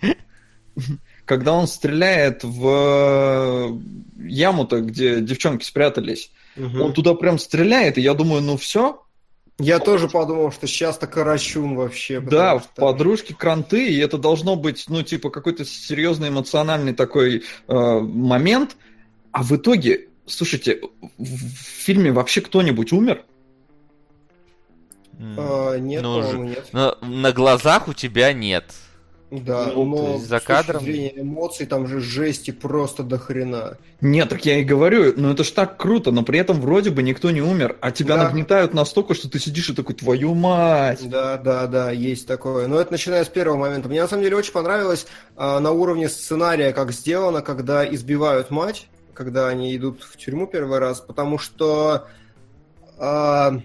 [1.24, 3.80] когда он стреляет в
[4.18, 6.30] яму-то, где девчонки спрятались.
[6.56, 6.82] Угу.
[6.82, 9.04] Он туда прям стреляет, и я думаю, ну все,
[9.58, 12.20] я тоже подумал, что сейчас-то Карачун вообще.
[12.20, 12.68] Да, что...
[12.74, 18.76] подружки кранты, и это должно быть, ну, типа, какой-то серьезный эмоциональный такой э, момент.
[19.30, 20.80] А в итоге, слушайте,
[21.18, 23.24] в фильме вообще кто-нибудь умер?
[25.20, 26.66] А, нет, ну, нет.
[26.72, 28.74] Но на глазах у тебя нет.
[29.42, 30.80] Да, ну, но за кадром...
[30.80, 33.78] с зрения эмоций там же жести просто до хрена.
[34.00, 37.02] Нет, так я и говорю, ну это ж так круто, но при этом вроде бы
[37.02, 38.24] никто не умер, а тебя да.
[38.24, 41.08] нагнетают настолько, что ты сидишь и такой, твою мать!
[41.08, 42.68] Да, да, да, есть такое.
[42.68, 43.88] Но это начиная с первого момента.
[43.88, 48.88] Мне на самом деле очень понравилось а, на уровне сценария, как сделано, когда избивают мать,
[49.14, 52.06] когда они идут в тюрьму первый раз, потому что...
[52.98, 53.60] А,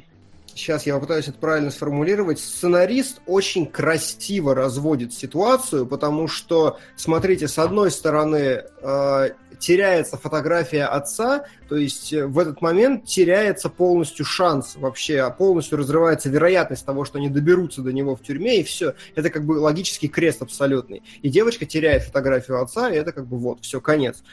[0.55, 7.57] сейчас я попытаюсь это правильно сформулировать, сценарист очень красиво разводит ситуацию, потому что, смотрите, с
[7.57, 14.75] одной стороны, э, теряется фотография отца, то есть э, в этот момент теряется полностью шанс
[14.75, 18.95] вообще, а полностью разрывается вероятность того, что они доберутся до него в тюрьме, и все.
[19.15, 21.03] Это как бы логический крест абсолютный.
[21.21, 24.23] И девочка теряет фотографию отца, и это как бы вот, все, конец.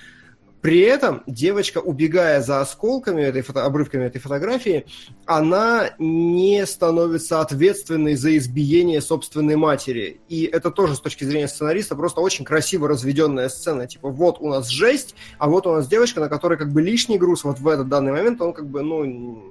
[0.67, 4.85] При этом девочка, убегая за осколками этой фото, обрывками этой фотографии,
[5.25, 10.21] она не становится ответственной за избиение собственной матери.
[10.29, 13.87] И это тоже с точки зрения сценариста просто очень красиво разведенная сцена.
[13.87, 17.17] Типа, вот у нас жесть, а вот у нас девочка, на которой как бы лишний
[17.17, 19.45] груз вот в этот данный момент, он как бы, ну,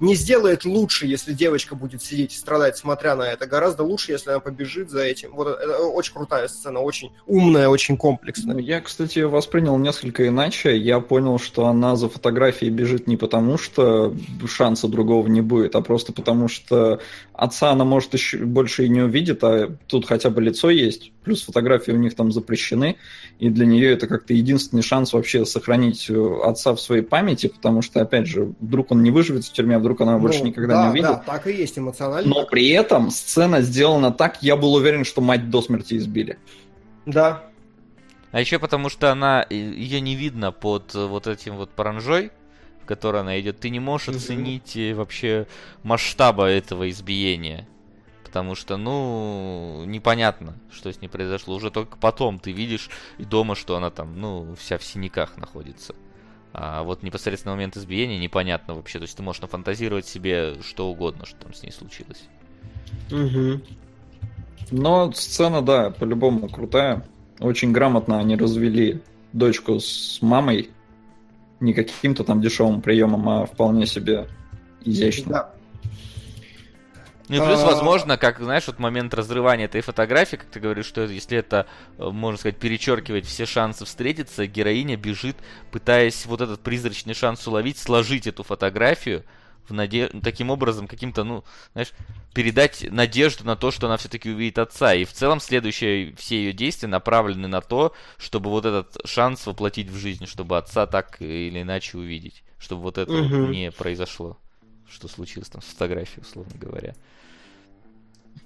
[0.00, 3.46] не сделает лучше, если девочка будет сидеть и страдать, смотря на это.
[3.46, 5.34] Гораздо лучше, если она побежит за этим.
[5.34, 8.54] Вот это очень крутая сцена, очень умная, очень комплексная.
[8.54, 10.76] Ну, я, кстати, воспринял несколько иначе.
[10.76, 14.14] Я понял, что она за фотографией бежит не потому, что
[14.46, 17.00] шанса другого не будет, а просто потому, что
[17.32, 21.12] отца она, может, еще больше и не увидит, а тут хотя бы лицо есть.
[21.24, 22.96] Плюс фотографии у них там запрещены,
[23.38, 27.82] и для нее это как-то единственный шанс вообще сохранить э, отца в своей памяти, потому
[27.82, 30.74] что, опять же, вдруг он не выживет в тюрьме, а вдруг она ну, больше никогда
[30.74, 31.08] да, не увидит.
[31.08, 32.28] Да, так и есть эмоционально.
[32.28, 36.38] Но при этом сцена сделана так, я был уверен, что мать до смерти избили.
[37.06, 37.42] Да.
[38.32, 42.32] А еще потому, что она, ее не видно под э, вот этим вот паранжой,
[42.82, 43.60] в которой она идет.
[43.60, 44.94] Ты не можешь оценить mm-hmm.
[44.94, 45.46] вообще
[45.82, 47.66] масштаба этого избиения.
[48.24, 51.54] Потому что, ну, непонятно, что с ней произошло.
[51.54, 55.94] Уже только потом ты видишь и дома, что она там, ну, вся в синяках находится.
[56.52, 58.98] А вот непосредственно момент избиения непонятно вообще.
[58.98, 62.24] То есть ты можешь нафантазировать себе что угодно, что там с ней случилось.
[63.10, 63.60] Угу.
[64.70, 67.06] Но сцена, да, по-любому крутая.
[67.40, 69.00] Очень грамотно они развели
[69.32, 70.70] дочку с мамой.
[71.60, 74.26] Не каким-то там дешевым приемом, а вполне себе
[74.84, 75.32] изящно.
[75.32, 75.50] Да.
[77.28, 77.66] Ну и плюс, а.
[77.66, 81.66] возможно, как, знаешь, вот момент разрывания этой фотографии, как ты говоришь, что если это,
[81.98, 85.36] э, можно сказать, перечеркивать все шансы встретиться, героиня бежит,
[85.72, 89.24] пытаясь вот этот призрачный шанс уловить, сложить эту фотографию,
[89.68, 90.08] в наде...
[90.22, 91.92] таким образом каким-то, ну, знаешь,
[92.34, 94.94] передать надежду на то, что она все-таки увидит отца.
[94.94, 99.88] И в целом следующие все ее действия направлены на то, чтобы вот этот шанс воплотить
[99.88, 103.46] в жизнь, чтобы отца так или иначе увидеть, чтобы вот это угу.
[103.46, 104.38] не произошло,
[104.88, 106.94] что случилось там с фотографией, условно говоря.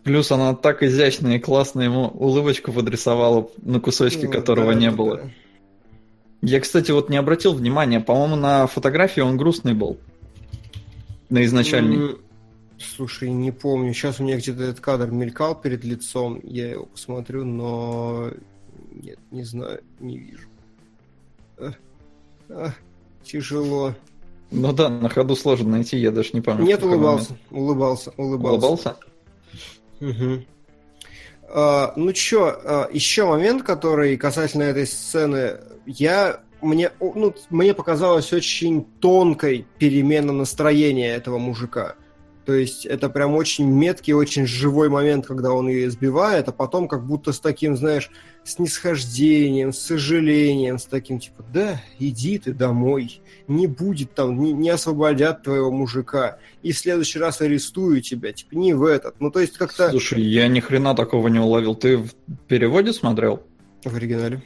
[0.05, 4.91] Плюс она так изящно и классно ему улыбочку подрисовала на кусочке, ну, которого да, не
[4.91, 5.17] было.
[5.17, 5.31] Да.
[6.43, 9.99] Я, кстати, вот не обратил внимания, по-моему, на фотографии он грустный был.
[11.31, 12.19] На изначальный.
[12.79, 13.93] Слушай, не помню.
[13.93, 16.41] Сейчас у меня где-то этот кадр мелькал перед лицом.
[16.43, 18.31] Я его посмотрю, но...
[18.91, 20.49] Нет, не знаю, не вижу.
[21.59, 21.73] А,
[22.49, 22.73] а,
[23.23, 23.95] тяжело.
[24.51, 26.65] Ну да, на ходу сложно найти, я даже не помню.
[26.65, 28.67] Нет, улыбался, улыбался, улыбался.
[28.67, 28.97] Улыбался?
[30.01, 30.45] Угу.
[31.53, 38.33] А, ну чё, а, еще момент, который касательно этой сцены, я мне, ну, мне показалось
[38.33, 41.97] очень тонкой перемена настроения этого мужика.
[42.47, 46.89] То есть это прям очень меткий, очень живой момент, когда он ее избивает, а потом
[46.89, 48.11] как будто с таким, знаешь,
[48.45, 54.71] снисхождением, с сожалением, с таким типа, да, иди ты домой, не будет там, не, не
[54.71, 59.21] освободят твоего мужика, и в следующий раз арестую тебя, типа, не в этот.
[59.21, 59.91] Ну, то есть как-то...
[59.91, 61.75] Слушай, я ни хрена такого не уловил.
[61.75, 62.15] Ты в
[62.49, 63.43] переводе смотрел?
[63.85, 64.43] В оригинале.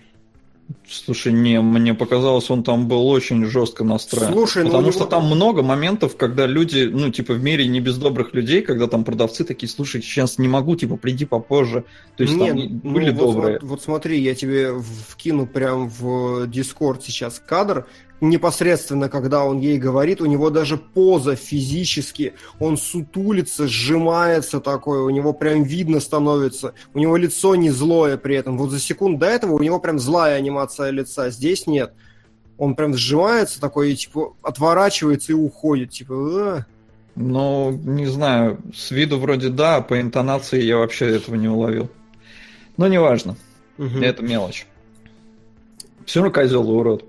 [0.88, 4.33] Слушай, не, мне показалось, он там был очень жестко настроен.
[4.33, 5.11] Слушай, ну Потому ну, что него...
[5.11, 9.05] там много моментов, когда люди, ну, типа, в мире не без добрых людей, когда там
[9.05, 11.85] продавцы такие, слушай, сейчас не могу, типа, приди попозже.
[12.16, 13.55] То есть Нет, там были ну, добрые.
[13.55, 14.72] Вот, вот, вот смотри, я тебе
[15.09, 17.87] вкину прям в Дискорд сейчас кадр,
[18.20, 25.11] непосредственно, когда он ей говорит, у него даже поза физически, он сутулится, сжимается такое, у
[25.11, 28.59] него прям видно становится, у него лицо не злое при этом.
[28.59, 31.92] Вот за секунду до этого у него прям злая анимация лица, здесь нет.
[32.57, 36.14] Он прям сжимается такой и типа отворачивается и уходит, типа...
[36.14, 36.66] «А».
[37.16, 41.88] Ну, не знаю, с виду вроде да, по интонации я вообще этого не уловил.
[42.77, 43.37] Но неважно,
[43.79, 43.98] угу.
[44.00, 44.66] это мелочь.
[46.07, 47.05] Все равно козел урод.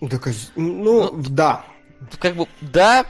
[0.00, 0.52] Да, коз...
[0.56, 1.64] ну, ну, да.
[2.18, 3.06] Как бы, да,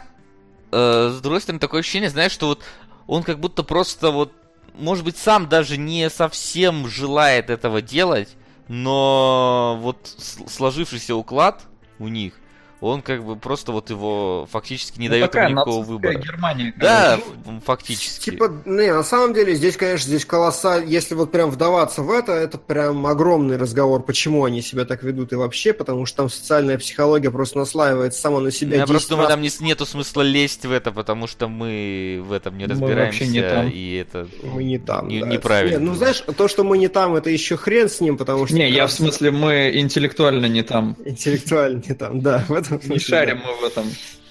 [0.72, 2.62] э, с другой стороны, такое ощущение, знаешь, что вот
[3.07, 4.33] он как будто просто вот,
[4.74, 8.37] может быть, сам даже не совсем желает этого делать,
[8.68, 10.09] но вот
[10.48, 11.62] сложившийся уклад
[11.98, 12.35] у них–
[12.81, 16.14] он как бы просто вот его фактически не ну, дает ему никакого выбора.
[16.14, 16.75] Германия.
[16.77, 17.19] Да,
[17.64, 18.31] фактически.
[18.31, 22.33] Типа, не, на самом деле здесь, конечно, здесь колоссаль, если вот прям вдаваться в это,
[22.33, 26.79] это прям огромный разговор, почему они себя так ведут и вообще, потому что там социальная
[26.79, 28.79] психология просто наслаивает сама на себя.
[28.79, 32.57] Я просто думаю, там не, нету смысла лезть в это, потому что мы в этом
[32.57, 33.25] не разбираемся.
[33.25, 33.69] Мы не там.
[33.69, 35.09] И это мы не там.
[35.09, 35.27] Не, да.
[35.27, 35.79] Неправильно.
[35.79, 38.55] Не, ну, знаешь, то, что мы не там, это еще хрен с ним, потому что...
[38.55, 40.97] Не, я в смысле, мы интеллектуально не там.
[41.05, 42.45] Интеллектуально не там, да.
[42.49, 43.87] В этом не шарим мы в этом.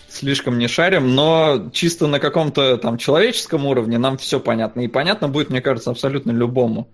[0.08, 4.82] Слишком не шарим, но чисто на каком-то там человеческом уровне нам все понятно.
[4.82, 6.89] И понятно будет, мне кажется, абсолютно любому.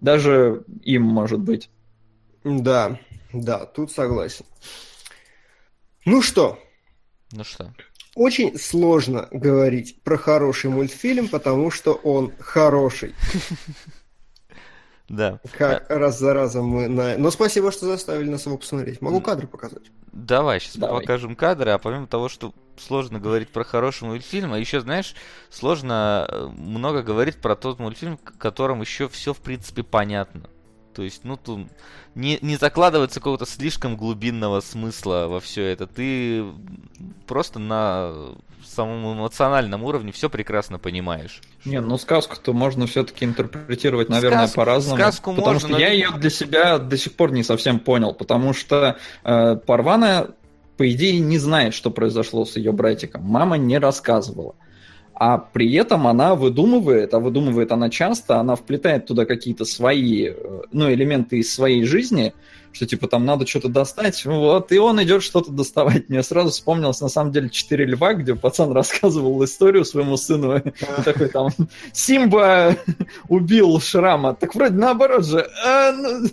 [0.00, 1.68] Даже им, может быть.
[2.44, 2.98] Да,
[3.32, 4.44] да, тут согласен.
[6.04, 6.58] Ну что?
[7.32, 7.72] Ну что?
[8.14, 13.14] Очень сложно говорить про хороший мультфильм, потому что он хороший.
[15.08, 15.38] Да.
[15.52, 15.98] Как а...
[15.98, 17.18] раз за разом мы на...
[17.18, 19.02] Но спасибо, что заставили нас его посмотреть.
[19.02, 19.82] Могу кадры показать.
[20.12, 21.00] Давай, сейчас Давай.
[21.00, 25.14] покажем кадры, а помимо того, что сложно говорить про хороший мультфильм, а еще, знаешь,
[25.50, 30.48] сложно э, много говорить про тот мультфильм, которым еще все, в принципе, понятно.
[30.94, 31.66] То есть, ну, тут
[32.14, 35.86] не, не закладывается какого-то слишком глубинного смысла во все это.
[35.86, 36.44] Ты
[37.26, 41.40] просто на самом эмоциональном уровне все прекрасно понимаешь.
[41.64, 44.96] Не, ну сказку-то можно все-таки интерпретировать, наверное, сказку, по-разному.
[44.96, 48.52] Сказку потому можно, что я ее для себя до сих пор не совсем понял, потому
[48.52, 50.30] что э, Парвана,
[50.76, 53.22] по идее, не знает, что произошло с ее братиком.
[53.22, 54.54] Мама не рассказывала
[55.14, 60.62] а при этом она выдумывает, а выдумывает она часто, она вплетает туда какие-то свои, э,
[60.72, 62.34] ну, элементы из своей жизни,
[62.72, 66.08] что типа там надо что-то достать, вот, и он идет что-то доставать.
[66.08, 70.60] Мне сразу вспомнилось, на самом деле, «Четыре льва», где пацан рассказывал историю своему сыну,
[71.04, 71.50] такой там,
[71.92, 72.76] Симба
[73.28, 75.48] убил Шрама, так вроде наоборот же.
[75.64, 76.28] А, ну...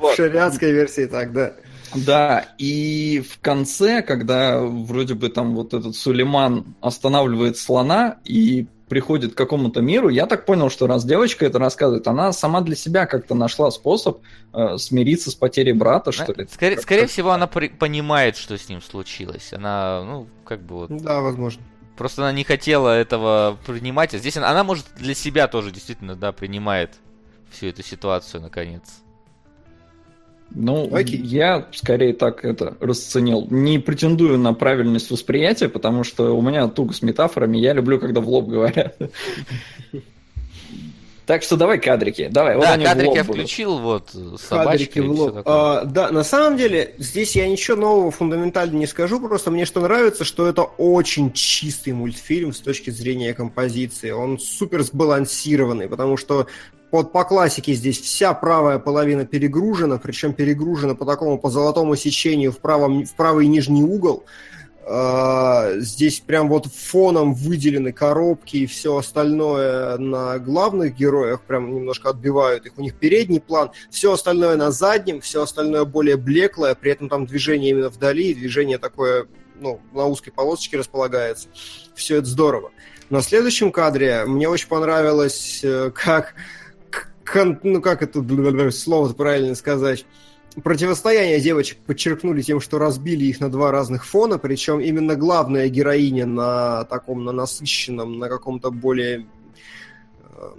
[0.00, 1.52] В шариатской версии так, да.
[1.94, 9.34] Да, и в конце, когда вроде бы там вот этот Сулейман останавливает слона и приходит
[9.34, 13.06] к какому-то миру, я так понял, что раз девочка это рассказывает, она сама для себя
[13.06, 14.20] как-то нашла способ
[14.52, 16.46] э, смириться с потерей брата, что ли.
[16.50, 19.52] Скорее, скорее всего, она при- понимает, что с ним случилось.
[19.52, 20.96] Она, ну, как бы вот...
[20.96, 21.62] Да, возможно.
[21.96, 26.16] Просто она не хотела этого принимать, а здесь она, она может для себя тоже действительно,
[26.16, 26.94] да, принимает
[27.50, 28.82] всю эту ситуацию наконец.
[30.50, 31.20] Ну, Окей.
[31.20, 33.46] я скорее так это расценил.
[33.50, 38.20] Не претендую на правильность восприятия, потому что у меня туго с метафорами, я люблю, когда
[38.20, 38.96] в лоб говорят.
[41.26, 42.28] Так что давай кадрики.
[42.30, 45.40] Давай, да, вот кадрики я включил, вот, собачки в лоб.
[45.46, 49.80] А, да, на самом деле, здесь я ничего нового фундаментально не скажу, просто мне что
[49.80, 54.10] нравится, что это очень чистый мультфильм с точки зрения композиции.
[54.10, 56.46] Он супер сбалансированный, потому что
[56.94, 62.52] вот по классике здесь вся правая половина перегружена, причем перегружена по такому, по золотому сечению
[62.52, 64.24] в, правом, в правый нижний угол.
[64.86, 72.10] Uh, здесь прям вот фоном выделены коробки и все остальное на главных героях, прям немножко
[72.10, 72.74] отбивают их.
[72.76, 77.24] У них передний план, все остальное на заднем, все остальное более блеклое, при этом там
[77.24, 79.26] движение именно вдали, движение такое,
[79.58, 81.48] ну, на узкой полосочке располагается.
[81.94, 82.70] Все это здорово.
[83.10, 86.34] На следующем кадре мне очень понравилось, э, как
[87.24, 88.22] кон, ну как это
[88.70, 90.06] слово правильно сказать,
[90.62, 96.26] противостояние девочек подчеркнули тем, что разбили их на два разных фона, причем именно главная героиня
[96.26, 99.26] на таком, на насыщенном, на каком-то более
[100.20, 100.50] э,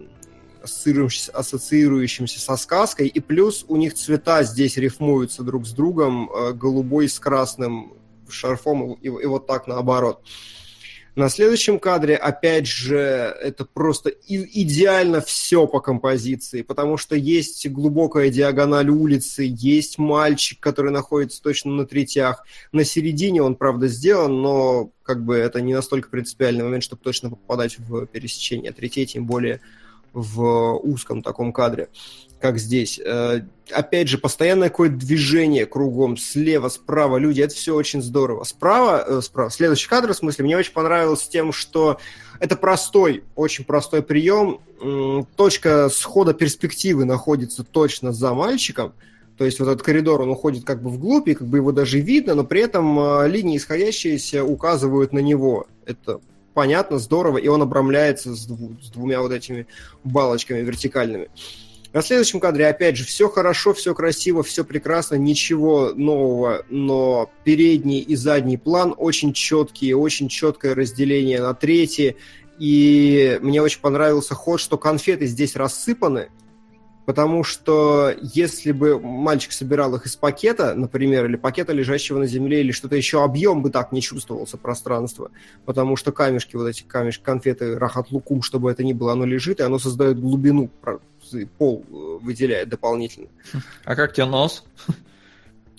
[0.62, 7.08] ассоциирующимся со сказкой, и плюс у них цвета здесь рифмуются друг с другом, э, голубой
[7.08, 7.94] с красным
[8.28, 10.22] шарфом, и, и вот так наоборот.
[10.24, 10.65] Э,
[11.16, 18.30] на следующем кадре, опять же, это просто идеально все по композиции, потому что есть глубокая
[18.30, 22.44] диагональ улицы, есть мальчик, который находится точно на третьях.
[22.74, 27.30] На середине он, правда, сделан, но как бы это не настолько принципиальный момент, чтобы точно
[27.30, 29.62] попадать в пересечение третей, тем более
[30.16, 31.90] в узком таком кадре,
[32.40, 33.00] как здесь.
[33.00, 33.42] Э,
[33.72, 38.44] опять же, постоянное какое-то движение кругом, слева, справа, люди, это все очень здорово.
[38.46, 42.00] Справа, э, справа, следующий кадр, в смысле, мне очень понравилось тем, что
[42.40, 44.60] это простой, очень простой прием.
[45.36, 48.94] Точка схода перспективы находится точно за мальчиком,
[49.38, 52.00] то есть вот этот коридор, он уходит как бы вглубь, и как бы его даже
[52.00, 55.68] видно, но при этом э, линии исходящиеся указывают на него.
[55.86, 56.22] Это
[56.56, 59.68] понятно, здорово, и он обрамляется с, дву, с двумя вот этими
[60.04, 61.30] балочками вертикальными.
[61.94, 68.00] На следующем кадре, опять же, все хорошо, все красиво, все прекрасно, ничего нового, но передний
[68.00, 72.18] и задний план очень четкие, очень четкое разделение на третьи,
[72.58, 76.30] и мне очень понравился ход, что конфеты здесь рассыпаны,
[77.06, 82.62] Потому что если бы мальчик собирал их из пакета, например, или пакета, лежащего на земле,
[82.62, 85.32] или что-то еще, объем бы так не чувствовался пространства.
[85.66, 89.60] Потому что камешки, вот эти камешки, конфеты, рахат лукум, чтобы это ни было, оно лежит,
[89.60, 90.70] и оно создает глубину,
[91.58, 91.94] пол э,
[92.24, 93.28] выделяет дополнительно.
[93.84, 94.64] А как тебе нос?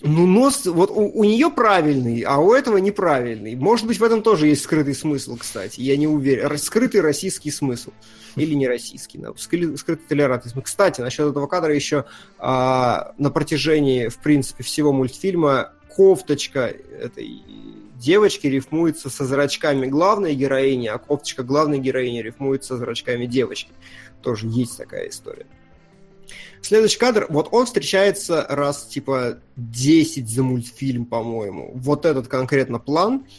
[0.01, 3.55] Ну, нос, вот у, у нее правильный, а у этого неправильный.
[3.55, 5.81] Может быть, в этом тоже есть скрытый смысл, кстати.
[5.81, 6.55] Я не уверен.
[6.57, 7.91] Скрытый российский смысл.
[8.35, 9.33] Или не российский, да.
[9.35, 12.05] скрытый толерантный Кстати, насчет этого кадра еще
[12.37, 16.71] а, на протяжении, в принципе, всего мультфильма кофточка
[17.01, 17.41] этой
[17.95, 23.71] девочки рифмуется со зрачками главной героини, а кофточка главной героини рифмуется со зрачками девочки.
[24.21, 25.47] Тоже есть такая история.
[26.61, 31.71] Следующий кадр, вот он встречается раз, типа, 10 за мультфильм, по-моему.
[31.75, 33.25] Вот этот конкретно план–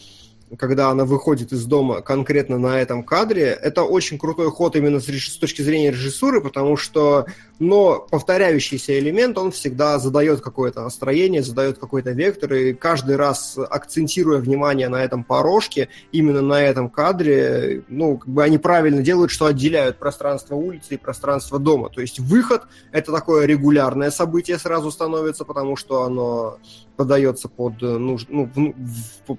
[0.56, 5.06] когда она выходит из дома конкретно на этом кадре, это очень крутой ход именно с,
[5.06, 7.26] с точки зрения режиссуры, потому что,
[7.58, 14.38] но повторяющийся элемент, он всегда задает какое-то настроение, задает какой-то вектор, и каждый раз акцентируя
[14.38, 19.46] внимание на этом порожке, именно на этом кадре, ну, как бы они правильно делают, что
[19.46, 21.90] отделяют пространство улицы и пространство дома.
[21.90, 26.58] То есть выход— это такое регулярное событие сразу становится, потому что оно
[26.96, 28.18] подается под, ну,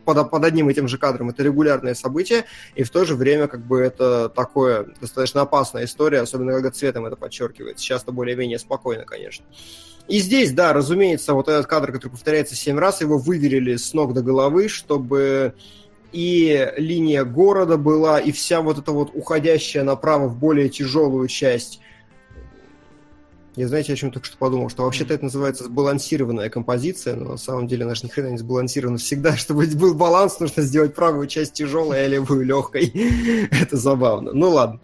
[0.05, 1.29] под, под одним и тем же кадром.
[1.29, 2.45] Это регулярное событие,
[2.75, 7.05] и в то же время как бы это такое достаточно опасная история, особенно когда цветом
[7.05, 7.83] это подчеркивается.
[7.83, 9.45] Сейчас-то более-менее спокойно, конечно.
[10.07, 14.13] И здесь, да, разумеется, вот этот кадр, который повторяется семь раз, его выверили с ног
[14.13, 15.53] до головы, чтобы
[16.11, 21.79] и линия города была, и вся вот эта вот уходящая направо в более тяжелую часть
[23.59, 27.37] я, знаете, о чем только что подумал, что вообще-то это называется сбалансированная композиция, но на
[27.37, 29.35] самом деле наш ни хрена не сбалансирована всегда.
[29.37, 32.85] Чтобы был баланс, нужно сделать правую часть тяжелой, а левую легкой.
[33.51, 34.31] это забавно.
[34.31, 34.79] Ну ладно.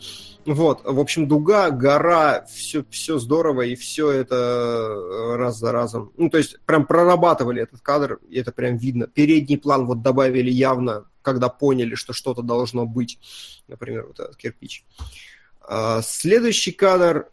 [0.46, 6.12] Вот, в общем, дуга, гора, все, все здорово, и все это э, раз за разом.
[6.18, 9.08] Ну, то есть, прям прорабатывали этот кадр, и это прям видно.
[9.08, 13.18] Передний план вот добавили явно, когда поняли, что что-то должно быть.
[13.68, 14.86] Например, вот этот кирпич.
[15.68, 17.30] А, следующий кадр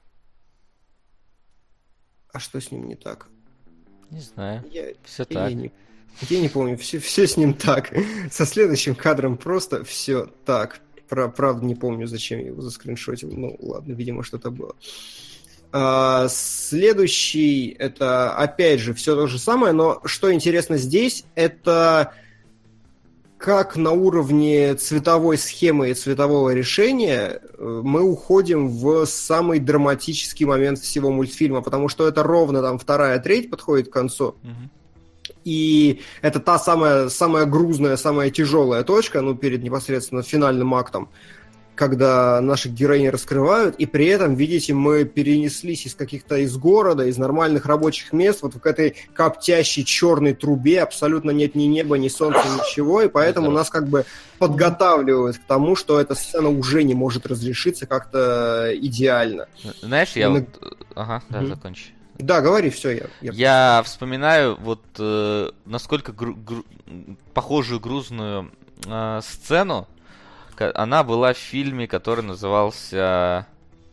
[2.32, 3.28] а что с ним не так?
[4.10, 4.64] Не знаю.
[4.70, 5.52] Я, все я так.
[5.52, 5.72] Не,
[6.28, 7.92] я не помню, все, все с ним так.
[8.30, 10.80] Со следующим кадром просто все так.
[11.08, 13.30] Про, правда, не помню, зачем я его заскриншотил.
[13.30, 14.74] Ну, ладно, видимо, что-то было.
[15.72, 22.12] А, следующий, это опять же все то же самое, но что интересно здесь, это
[23.42, 30.78] как на уровне цветовой схемы и цветового решения э, мы уходим в самый драматический момент
[30.78, 34.36] всего мультфильма, потому что это ровно там вторая треть подходит к концу.
[35.44, 41.08] И это та самая, самая грузная, самая тяжелая точка, ну, перед непосредственно финальным актом
[41.74, 47.18] когда наших героини раскрывают, и при этом, видите, мы перенеслись из каких-то из города, из
[47.18, 52.42] нормальных рабочих мест, вот к этой коптящей черной трубе, абсолютно нет ни неба, ни солнца,
[52.44, 54.04] ничего, и поэтому нас как бы
[54.38, 59.46] подготавливают к тому, что эта сцена уже не может разрешиться как-то идеально.
[59.80, 60.40] Знаешь, я Мы...
[60.40, 60.78] вот...
[60.94, 61.48] Ага, да, mm-hmm.
[61.48, 61.84] закончи.
[62.18, 63.06] Да, говори, все, я.
[63.20, 66.64] Я, я вспоминаю вот э, насколько гру- гру-
[67.34, 68.52] похожую грузную
[68.86, 69.88] э, сцену
[70.70, 73.46] она была в фильме, который назывался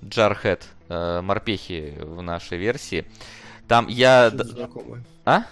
[0.03, 0.67] Джархед.
[0.87, 3.05] Э, Морпехи в нашей версии.
[3.67, 4.29] Там я...
[4.29, 5.03] Знакомое.
[5.25, 5.43] А?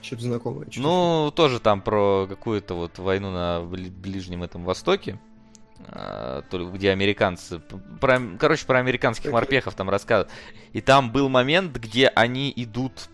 [0.00, 0.70] Что-то знакомое.
[0.70, 5.18] Что ну, тоже там про какую-то вот войну на Ближнем этом Востоке.
[6.50, 7.58] Только где американцы,
[8.00, 10.30] про, короче, про американских морпехов там рассказывают.
[10.72, 13.08] И там был момент, где они идут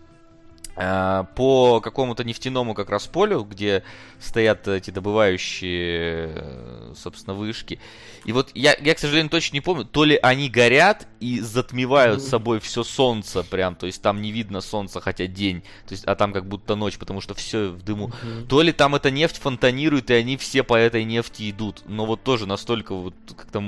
[0.75, 3.83] по какому-то нефтяному как раз полю, где
[4.19, 7.79] стоят эти добывающие, э, собственно, вышки.
[8.23, 12.21] И вот я, я, к сожалению, точно не помню, то ли они горят и затмевают
[12.21, 16.15] собой все солнце прям, то есть там не видно солнца, хотя день, то есть, а
[16.15, 18.11] там как будто ночь, потому что все в дыму.
[18.47, 21.83] То ли там эта нефть фонтанирует, и они все по этой нефти идут.
[21.85, 23.61] Но вот тоже настолько вот как-то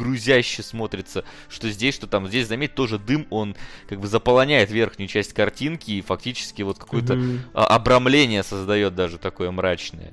[0.00, 2.26] грузяще смотрится, что здесь, что там.
[2.26, 3.54] Здесь, заметь, тоже дым, он
[3.88, 7.38] как бы заполоняет верхнюю часть картинки и фактически вот какое-то mm-hmm.
[7.54, 10.12] обрамление создает даже такое мрачное.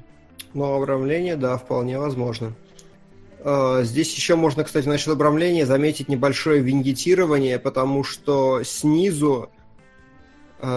[0.54, 2.54] Ну, обрамление, да, вполне возможно.
[3.40, 9.50] А, здесь еще можно, кстати, насчет обрамления заметить небольшое виндитирование, потому что снизу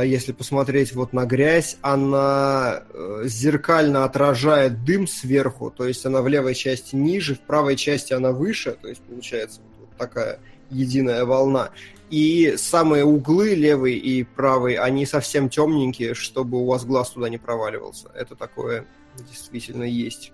[0.04, 6.28] если посмотреть вот на грязь, она э, зеркально отражает дым сверху, то есть она в
[6.28, 10.38] левой части ниже, в правой части она выше, то есть получается вот такая
[10.70, 11.70] единая волна.
[12.10, 17.38] И самые углы, левый и правый, они совсем темненькие, чтобы у вас глаз туда не
[17.38, 18.10] проваливался.
[18.14, 20.32] Это такое действительно есть.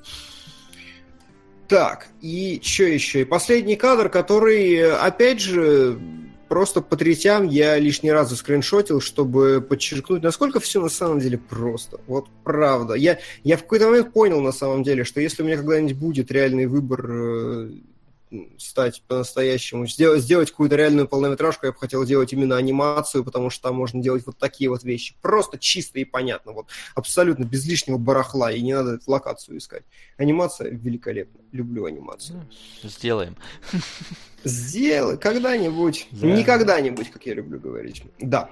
[1.69, 3.23] Так, и что еще?
[3.23, 5.99] И последний кадр, который, опять же,
[6.49, 11.99] Просто по третям я лишний раз заскриншотил, чтобы подчеркнуть, насколько все на самом деле просто.
[12.07, 12.95] Вот правда.
[12.95, 16.31] Я, я в какой-то момент понял на самом деле, что если у меня когда-нибудь будет
[16.31, 17.71] реальный выбор э,
[18.59, 23.65] стать по-настоящему, сделать, сделать какую-то реальную полнометражку, я бы хотел делать именно анимацию, потому что
[23.69, 25.15] там можно делать вот такие вот вещи.
[25.23, 26.53] Просто чисто и понятно.
[26.53, 29.85] Вот абсолютно без лишнего барахла, и не надо локацию искать.
[30.17, 31.41] Анимация великолепна.
[31.53, 32.47] Люблю анимацию.
[32.83, 33.37] Сделаем.
[34.45, 36.09] Сделай когда-нибудь.
[36.11, 36.27] Да.
[36.27, 38.03] Не когда-нибудь, как я люблю говорить.
[38.19, 38.51] Да.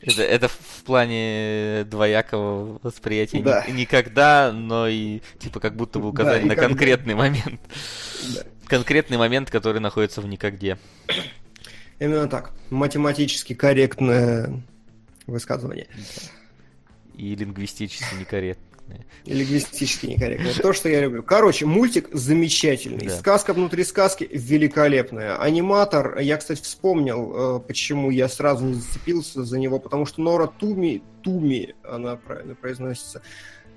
[0.00, 3.42] Это, это в плане двоякого восприятия.
[3.42, 3.64] Да.
[3.68, 7.60] Никогда, но и типа как будто бы указать да, на конкретный момент.
[8.34, 8.42] Да.
[8.68, 10.78] Конкретный момент, который находится в никогде.
[11.98, 12.52] Именно так.
[12.70, 14.62] Математически корректное
[15.26, 15.88] высказывание.
[17.14, 19.06] И лингвистически некорректно некорректные.
[19.24, 20.54] Лингвистически некорректные.
[20.54, 21.22] То, что я люблю.
[21.22, 23.06] Короче, мультик замечательный.
[23.06, 23.16] Да.
[23.16, 25.36] Сказка внутри сказки великолепная.
[25.36, 30.46] Аниматор, я, кстати, вспомнил, э, почему я сразу не зацепился за него, потому что Нора
[30.46, 33.22] Туми, Туми, она правильно произносится,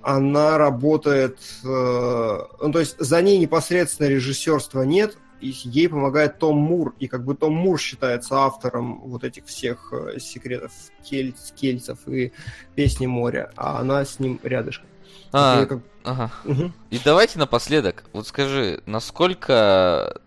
[0.04, 6.58] она работает, э, ну, то есть за ней непосредственно режиссерства нет, и ей помогает Том
[6.58, 10.72] Мур, и как бы Том Мур считается автором вот этих всех э, секретов
[11.04, 12.32] кельц, кельцев и
[12.76, 14.88] песни моря, а она с ним рядышком.
[15.34, 15.80] А, как...
[16.04, 16.32] ага.
[16.46, 16.72] Угу.
[16.92, 20.22] И давайте напоследок, вот скажи, насколько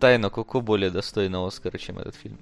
[0.00, 2.38] Тайна Коко более достойна Оскара, чем этот фильм?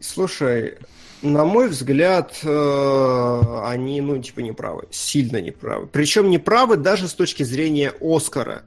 [0.00, 0.78] Слушай,
[1.22, 4.86] на мой взгляд, э, они, ну, типа, неправы.
[4.90, 5.86] Сильно неправы.
[5.86, 8.62] Причем неправы даже с точки зрения Оскара.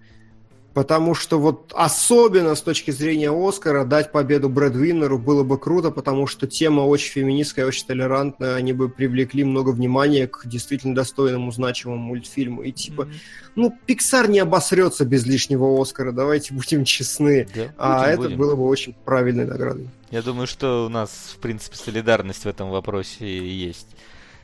[0.74, 5.92] Потому что вот особенно с точки зрения Оскара дать победу Брэд Виннеру было бы круто,
[5.92, 11.52] потому что тема очень феминистская, очень толерантная, они бы привлекли много внимания к действительно достойному,
[11.52, 12.64] значимому мультфильму.
[12.64, 13.52] И типа, mm-hmm.
[13.56, 17.48] ну, Пиксар не обосрется без лишнего Оскара, давайте будем честны.
[17.54, 18.38] Да, а будем, это будем.
[18.38, 19.90] было бы очень правильной наградой.
[20.10, 23.88] Я думаю, что у нас, в принципе, солидарность в этом вопросе есть.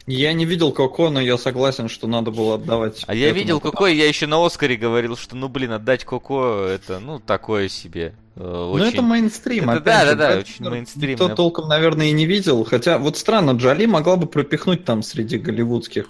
[0.08, 3.04] Я не видел Коко, но я согласен, что надо было отдавать.
[3.08, 6.64] А я видел Коко, и я еще на Оскаре говорил, что, ну, блин, отдать Коко,
[6.64, 8.16] это, ну, такое себе.
[8.38, 8.86] Э, очень...
[8.86, 9.70] Ну, это мейнстрим.
[9.70, 11.12] Это, да, же, да, да, очень мейнстрим.
[11.12, 12.64] Никто толком, наверное, и не видел.
[12.64, 16.10] Хотя, вот странно, Джоли могла бы пропихнуть там среди голливудских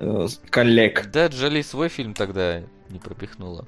[0.00, 1.08] э, коллег.
[1.10, 2.60] Да, Джоли свой фильм тогда
[2.90, 3.66] не пропихнула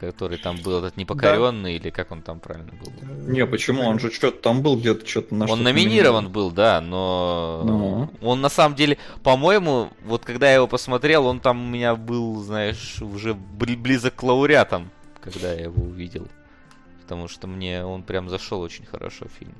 [0.00, 1.84] который там был этот непокоренный, да.
[1.84, 2.92] или как он там правильно был?
[3.26, 3.82] Не, почему?
[3.82, 8.10] Он же что-то там был, где-то что-то на Он номинирован был, да, но ну.
[8.20, 12.42] он на самом деле, по-моему, вот когда я его посмотрел, он там у меня был,
[12.42, 14.90] знаешь, уже близок к лауреатам,
[15.20, 16.28] когда я его увидел.
[17.02, 19.54] Потому что мне он прям зашел очень хорошо в фильм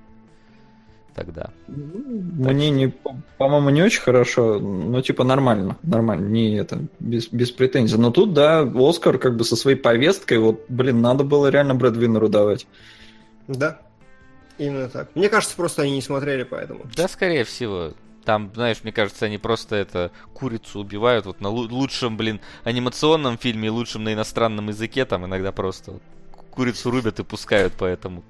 [1.16, 1.50] тогда.
[1.66, 2.92] Мне не,
[3.38, 7.96] по-моему, не очень хорошо, но типа нормально, нормально, не это, без, без претензий.
[7.96, 11.96] Но тут, да, Оскар как бы со своей повесткой, вот, блин, надо было реально Брэд
[11.96, 12.66] Виннеру давать.
[13.48, 13.80] Да,
[14.58, 15.08] именно так.
[15.14, 16.82] Мне кажется, просто они не смотрели поэтому.
[16.94, 17.92] Да, скорее всего.
[18.24, 23.70] Там, знаешь, мне кажется, они просто это курицу убивают вот на лучшем, блин, анимационном фильме,
[23.70, 26.02] лучшем на иностранном языке, там иногда просто вот
[26.56, 28.24] курицу рубят и пускают, поэтому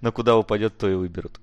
[0.00, 1.40] на куда упадет, то и выберут.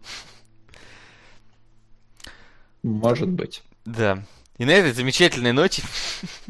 [2.83, 3.63] Может быть.
[3.85, 4.23] Да.
[4.57, 5.83] И на этой замечательной ноте,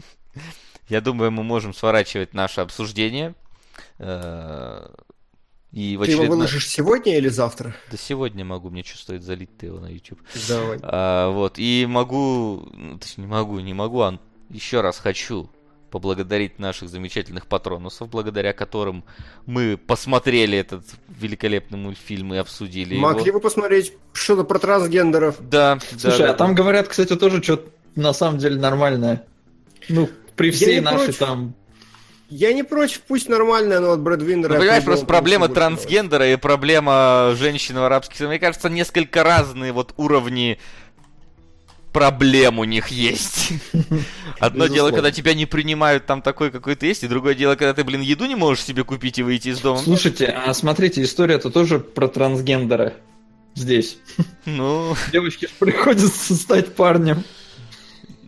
[0.89, 3.35] я думаю, мы можем сворачивать наше обсуждение.
[3.99, 4.87] Э,
[5.71, 6.25] и ты очередной...
[6.25, 7.75] его выложишь сегодня или завтра?
[7.91, 10.19] Да сегодня могу, мне что стоит залить ты его на YouTube.
[10.47, 10.79] Давай.
[10.81, 14.19] А, вот, и могу, ну, точнее, не могу, не могу, а
[14.49, 15.49] еще раз хочу
[15.89, 19.03] поблагодарить наших замечательных патронусов, благодаря которым
[19.45, 23.39] мы посмотрели этот великолепный мультфильм и обсудили Могли его.
[23.39, 25.35] бы посмотреть что-то про трансгендеров.
[25.39, 26.33] Да, Слушай, да, а да.
[26.33, 29.25] там говорят, кстати, тоже что-то на самом деле нормальное.
[29.87, 31.17] Ну, при всей нашей против.
[31.17, 31.55] там
[32.29, 34.53] я не против, пусть нормальная, но от Брэд Виннера...
[34.53, 38.19] Ну, понимаешь, просто проблема трансгендера и проблема женщины в арабских...
[38.27, 40.59] Мне кажется, несколько разные вот уровни
[41.91, 43.53] проблем у них есть.
[44.39, 47.73] Одно дело, когда тебя не принимают там такой, какой ты есть, и другое дело, когда
[47.73, 49.79] ты, блин, еду не можешь себе купить и выйти из дома.
[49.79, 52.93] Слушайте, а смотрите, история-то тоже про трансгендера
[53.55, 53.97] здесь.
[54.45, 57.23] Ну, Девочке приходится стать парнем.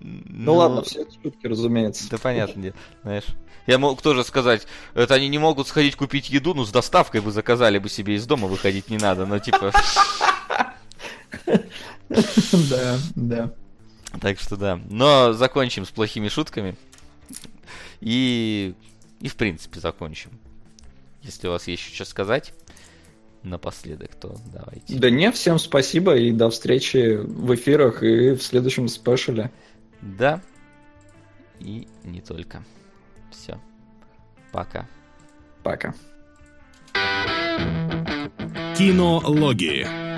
[0.02, 2.10] Ну ну, ладно, все это шутки, разумеется.
[2.10, 3.26] Да понятно, дело, знаешь.
[3.68, 7.32] Я мог тоже сказать, это они не могут сходить купить еду, ну с доставкой бы
[7.32, 9.72] заказали бы себе из дома, выходить не надо, но типа...
[12.10, 13.54] Да, да.
[14.20, 14.80] Так что да.
[14.90, 16.76] Но закончим с плохими шутками.
[18.02, 18.74] И,
[19.20, 20.32] и в принципе закончим.
[21.22, 22.54] Если у вас есть еще что сказать
[23.44, 24.96] напоследок, то давайте.
[24.96, 29.52] Да не, всем спасибо и до встречи в эфирах и в следующем спешле.
[30.02, 30.42] Да.
[31.60, 32.64] И не только.
[33.32, 33.60] Все.
[34.52, 34.88] Пока.
[35.64, 35.94] Пока.
[38.76, 40.11] Кинологии.